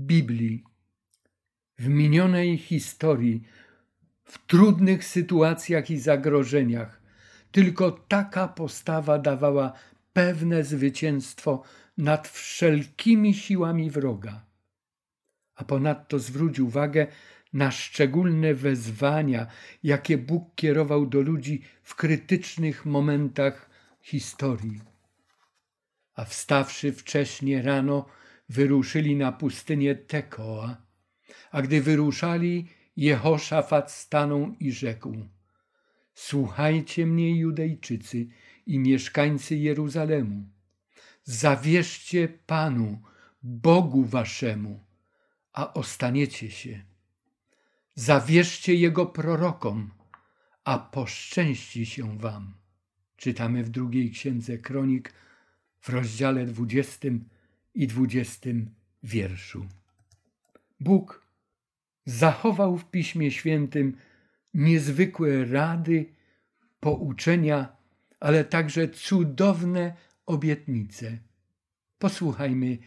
Biblii. 0.00 0.64
W 1.78 1.88
minionej 1.88 2.58
historii, 2.58 3.42
w 4.24 4.46
trudnych 4.46 5.04
sytuacjach 5.04 5.90
i 5.90 5.98
zagrożeniach, 5.98 7.02
tylko 7.52 7.90
taka 7.90 8.48
postawa 8.48 9.18
dawała 9.18 9.72
pewne 10.12 10.64
zwycięstwo 10.64 11.62
nad 11.96 12.28
wszelkimi 12.28 13.34
siłami 13.34 13.90
wroga. 13.90 14.44
A 15.54 15.64
ponadto 15.64 16.18
zwróć 16.18 16.60
uwagę 16.60 17.06
na 17.52 17.70
szczególne 17.70 18.54
wezwania, 18.54 19.46
jakie 19.82 20.18
Bóg 20.18 20.54
kierował 20.54 21.06
do 21.06 21.20
ludzi 21.20 21.62
w 21.82 21.94
krytycznych 21.94 22.86
momentach 22.86 23.70
historii. 24.02 24.80
A 26.14 26.24
wstawszy 26.24 26.92
wcześnie 26.92 27.62
rano, 27.62 28.06
wyruszyli 28.48 29.16
na 29.16 29.32
pustynię 29.32 29.94
Tekoa. 29.94 30.76
A 31.50 31.62
gdy 31.62 31.80
wyruszali, 31.80 32.68
Jehoszafat 32.96 33.92
stanął 33.92 34.54
i 34.60 34.72
rzekł: 34.72 35.14
Słuchajcie 36.14 37.06
mnie, 37.06 37.38
Judejczycy 37.38 38.26
i 38.66 38.78
mieszkańcy 38.78 39.56
Jeruzalemu. 39.56 40.53
Zawierzcie 41.24 42.28
Panu, 42.28 43.02
Bogu 43.42 44.04
waszemu, 44.04 44.84
a 45.52 45.74
ostaniecie 45.74 46.50
się. 46.50 46.82
Zawierzcie 47.94 48.74
Jego 48.74 49.06
prorokom, 49.06 49.90
a 50.64 50.78
poszczęści 50.78 51.86
się 51.86 52.18
wam. 52.18 52.54
Czytamy 53.16 53.64
w 53.64 53.68
drugiej 53.68 54.10
księdze 54.10 54.58
Kronik 54.58 55.12
w 55.80 55.88
rozdziale 55.88 56.46
dwudziestym 56.46 57.28
i 57.74 57.86
dwudziestym 57.86 58.74
wierszu. 59.02 59.66
Bóg 60.80 61.26
zachował 62.06 62.78
w 62.78 62.90
Piśmie 62.90 63.30
Świętym 63.30 63.96
niezwykłe 64.54 65.44
rady, 65.44 66.06
pouczenia, 66.80 67.76
ale 68.20 68.44
także 68.44 68.88
cudowne 68.88 69.96
obietnice. 70.26 71.18
Posłuchajmy 71.98 72.78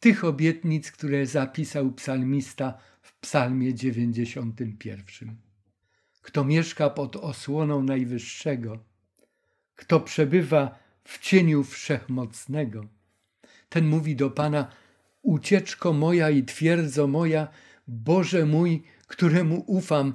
tych 0.00 0.24
obietnic, 0.24 0.92
które 0.92 1.26
zapisał 1.26 1.92
psalmista 1.92 2.78
w 3.02 3.18
Psalmie 3.18 3.74
91. 3.74 5.36
Kto 6.22 6.44
mieszka 6.44 6.90
pod 6.90 7.16
osłoną 7.16 7.82
Najwyższego, 7.82 8.84
kto 9.74 10.00
przebywa 10.00 10.78
w 11.04 11.18
cieniu 11.18 11.64
Wszechmocnego, 11.64 12.88
ten 13.68 13.88
mówi 13.88 14.16
do 14.16 14.30
Pana: 14.30 14.70
ucieczko 15.22 15.92
moja 15.92 16.30
i 16.30 16.44
twierdzo 16.44 17.06
moja, 17.06 17.48
Boże 17.88 18.46
mój, 18.46 18.82
któremu 19.06 19.64
ufam, 19.66 20.14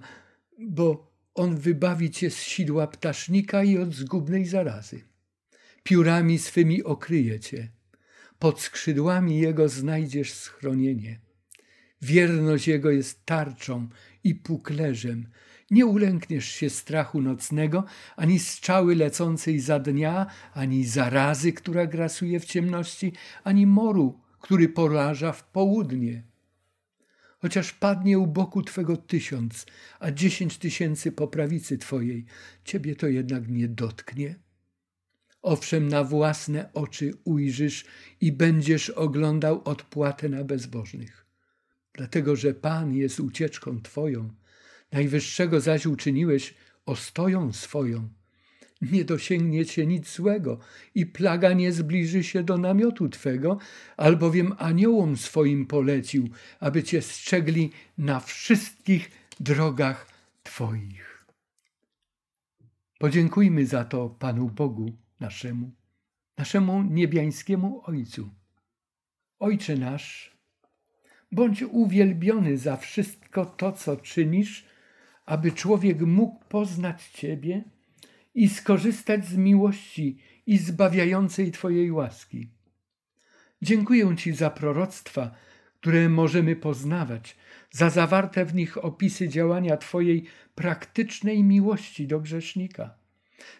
bo 0.59 1.13
On 1.34 1.55
wybawi 1.55 2.11
cię 2.11 2.30
z 2.30 2.41
sidła 2.41 2.88
ptasznika 2.88 3.63
i 3.63 3.78
od 3.78 3.93
zgubnej 3.93 4.45
zarazy. 4.45 5.12
Piórami 5.84 6.39
swymi 6.39 6.84
okryje 6.84 7.39
cię, 7.39 7.71
pod 8.39 8.61
skrzydłami 8.61 9.39
Jego 9.39 9.69
znajdziesz 9.69 10.34
schronienie. 10.34 11.19
Wierność 12.01 12.67
Jego 12.67 12.91
jest 12.91 13.25
tarczą 13.25 13.89
i 14.23 14.36
puklerzem. 14.36 15.27
Nie 15.71 15.86
ulękniesz 15.86 16.45
się 16.45 16.69
strachu 16.69 17.21
nocnego, 17.21 17.86
ani 18.15 18.39
strzały 18.39 18.95
lecącej 18.95 19.59
za 19.59 19.79
dnia, 19.79 20.25
ani 20.53 20.86
zarazy, 20.86 21.53
która 21.53 21.88
grasuje 21.88 22.39
w 22.39 22.45
ciemności, 22.45 23.13
ani 23.43 23.67
moru, 23.67 24.19
który 24.39 24.69
poraża 24.69 25.31
w 25.31 25.43
południe. 25.43 26.23
Chociaż 27.39 27.73
padnie 27.73 28.19
u 28.19 28.27
boku 28.27 28.61
Twego 28.61 28.97
tysiąc, 28.97 29.65
a 29.99 30.11
dziesięć 30.11 30.57
tysięcy 30.57 31.11
po 31.11 31.27
prawicy 31.27 31.77
Twojej, 31.77 32.25
Ciebie 32.63 32.95
to 32.95 33.07
jednak 33.07 33.47
nie 33.49 33.67
dotknie. 33.67 34.36
Owszem, 35.43 35.87
na 35.87 36.03
własne 36.03 36.73
oczy 36.73 37.13
ujrzysz 37.23 37.85
i 38.21 38.31
będziesz 38.31 38.89
oglądał 38.89 39.61
odpłatę 39.65 40.29
na 40.29 40.43
bezbożnych. 40.43 41.25
Dlatego, 41.93 42.35
że 42.35 42.53
Pan 42.53 42.93
jest 42.93 43.19
ucieczką 43.19 43.81
Twoją, 43.81 44.29
Najwyższego 44.93 45.61
zaś 45.61 45.85
uczyniłeś 45.85 46.53
ostoją 46.85 47.53
swoją. 47.53 48.09
Nie 48.81 49.05
dosięgnie 49.05 49.65
cię 49.65 49.85
nic 49.85 50.15
złego 50.15 50.59
i 50.95 51.05
plaga 51.05 51.53
nie 51.53 51.71
zbliży 51.71 52.23
się 52.23 52.43
do 52.43 52.57
namiotu 52.57 53.09
Twego, 53.09 53.57
albowiem 53.97 54.53
aniołom 54.57 55.17
swoim 55.17 55.65
polecił, 55.65 56.29
aby 56.59 56.83
Cię 56.83 57.01
strzegli 57.01 57.71
na 57.97 58.19
wszystkich 58.19 59.11
drogach 59.39 60.07
Twoich. 60.43 61.25
Podziękujmy 62.99 63.65
za 63.65 63.85
to 63.85 64.09
Panu 64.09 64.49
Bogu 64.49 65.02
naszemu, 65.24 65.71
naszemu 66.38 66.84
niebiańskiemu 66.84 67.82
Ojcu. 67.86 68.30
Ojcze 69.39 69.76
nasz, 69.78 70.38
bądź 71.32 71.61
uwielbiony 71.61 72.57
za 72.57 72.78
wszystko 72.78 73.45
to, 73.45 73.71
co 73.71 73.97
czynisz, 73.97 74.65
aby 75.26 75.51
człowiek 75.51 76.01
mógł 76.01 76.45
poznać 76.49 77.09
Ciebie 77.09 77.63
i 78.34 78.49
skorzystać 78.49 79.26
z 79.26 79.36
miłości 79.38 80.17
i 80.45 80.57
zbawiającej 80.57 81.51
Twojej 81.51 81.91
łaski. 81.91 82.49
Dziękuję 83.61 84.15
Ci 84.17 84.34
za 84.34 84.49
proroctwa, 84.49 85.36
które 85.80 86.09
możemy 86.09 86.55
poznawać, 86.55 87.38
za 87.71 87.89
zawarte 87.89 88.45
w 88.45 88.55
nich 88.55 88.86
opisy 88.86 89.30
działania 89.30 89.78
Twojej 89.78 90.26
praktycznej 90.55 91.43
miłości 91.43 92.07
do 92.07 92.19
grzesznika 92.19 93.02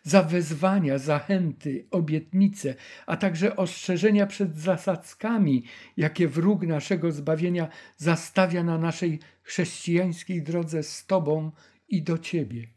za 0.04 0.24
wezwania, 0.24 0.98
zachęty, 0.98 1.86
obietnice, 1.92 2.76
a 3.06 3.18
także 3.18 3.56
ostrzeżenia 3.56 4.28
przed 4.28 4.58
zasadzkami, 4.58 5.64
jakie 5.98 6.28
wróg 6.28 6.64
naszego 6.64 7.12
zbawienia 7.12 7.68
zastawia 7.98 8.64
na 8.64 8.78
naszej 8.78 9.20
chrześcijańskiej 9.44 10.42
drodze 10.42 10.84
z 10.84 11.06
Tobą 11.06 11.52
i 11.88 12.02
do 12.02 12.18
Ciebie. 12.18 12.68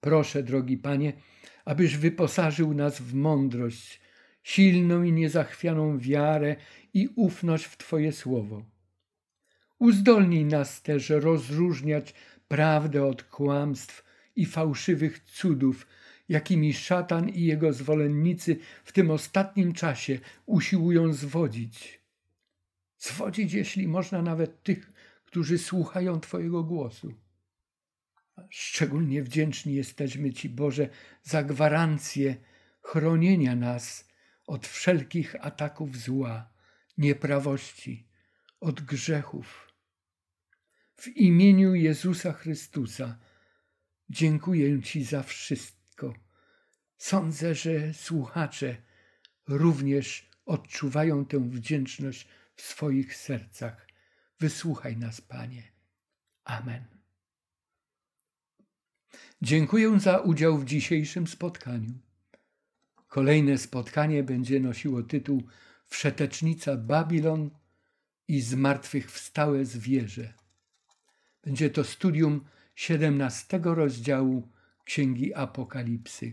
Proszę, 0.00 0.42
drogi 0.42 0.78
Panie, 0.78 1.12
abyś 1.64 1.96
wyposażył 1.96 2.74
nas 2.74 3.00
w 3.00 3.14
mądrość, 3.14 4.00
silną 4.42 5.02
i 5.02 5.12
niezachwianą 5.12 5.98
wiarę 5.98 6.56
i 6.94 7.08
ufność 7.16 7.64
w 7.64 7.76
Twoje 7.76 8.12
słowo. 8.12 8.62
Uzdolnij 9.78 10.44
nas 10.44 10.82
też 10.82 11.10
rozróżniać 11.10 12.14
prawdę 12.48 13.04
od 13.04 13.22
kłamstw, 13.22 14.04
i 14.36 14.46
fałszywych 14.46 15.20
cudów, 15.20 15.86
jakimi 16.28 16.74
szatan 16.74 17.28
i 17.28 17.42
jego 17.42 17.72
zwolennicy 17.72 18.56
w 18.84 18.92
tym 18.92 19.10
ostatnim 19.10 19.72
czasie 19.72 20.18
usiłują 20.46 21.12
zwodzić. 21.12 22.00
Zwodzić, 22.98 23.52
jeśli 23.52 23.88
można, 23.88 24.22
nawet 24.22 24.62
tych, 24.62 24.92
którzy 25.24 25.58
słuchają 25.58 26.20
Twojego 26.20 26.64
głosu. 26.64 27.14
Szczególnie 28.50 29.22
wdzięczni 29.22 29.74
jesteśmy 29.74 30.32
Ci, 30.32 30.48
Boże, 30.48 30.88
za 31.22 31.42
gwarancję 31.42 32.36
chronienia 32.82 33.56
nas 33.56 34.08
od 34.46 34.66
wszelkich 34.66 35.36
ataków 35.40 35.96
zła, 35.96 36.52
nieprawości, 36.98 38.08
od 38.60 38.80
grzechów. 38.80 39.72
W 40.96 41.08
imieniu 41.08 41.74
Jezusa 41.74 42.32
Chrystusa 42.32 43.18
Dziękuję 44.12 44.82
Ci 44.82 45.04
za 45.04 45.22
wszystko. 45.22 46.14
Sądzę, 46.98 47.54
że 47.54 47.94
słuchacze 47.94 48.76
również 49.48 50.30
odczuwają 50.46 51.26
tę 51.26 51.50
wdzięczność 51.50 52.28
w 52.54 52.62
swoich 52.62 53.16
sercach. 53.16 53.88
Wysłuchaj 54.40 54.96
nas, 54.96 55.20
Panie. 55.20 55.62
Amen. 56.44 56.84
Dziękuję 59.42 60.00
za 60.00 60.18
udział 60.18 60.58
w 60.58 60.64
dzisiejszym 60.64 61.26
spotkaniu. 61.26 61.94
Kolejne 63.08 63.58
spotkanie 63.58 64.22
będzie 64.22 64.60
nosiło 64.60 65.02
tytuł 65.02 65.42
Wszetecznica 65.86 66.76
Babilon 66.76 67.50
i 68.28 68.40
zmartwychwstałe 68.40 69.64
zwierzę. 69.64 70.34
Będzie 71.42 71.70
to 71.70 71.84
studium 71.84 72.44
17 72.74 73.60
rozdziału 73.64 74.48
Księgi 74.84 75.34
Apokalipsy. 75.34 76.32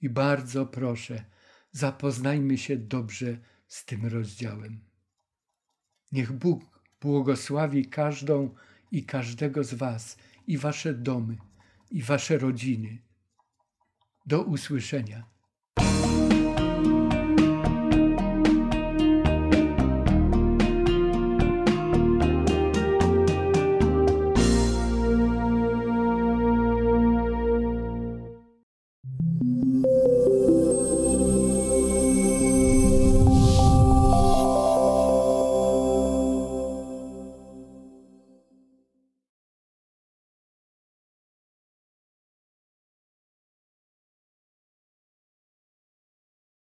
I 0.00 0.08
bardzo 0.08 0.66
proszę, 0.66 1.24
zapoznajmy 1.72 2.58
się 2.58 2.76
dobrze 2.76 3.38
z 3.66 3.84
tym 3.84 4.06
rozdziałem. 4.06 4.80
Niech 6.12 6.32
Bóg 6.32 6.80
błogosławi 7.00 7.88
każdą 7.88 8.54
i 8.92 9.04
każdego 9.04 9.64
z 9.64 9.74
Was, 9.74 10.16
i 10.46 10.58
Wasze 10.58 10.94
domy, 10.94 11.36
i 11.90 12.02
Wasze 12.02 12.38
rodziny. 12.38 12.98
Do 14.26 14.42
usłyszenia. 14.42 15.33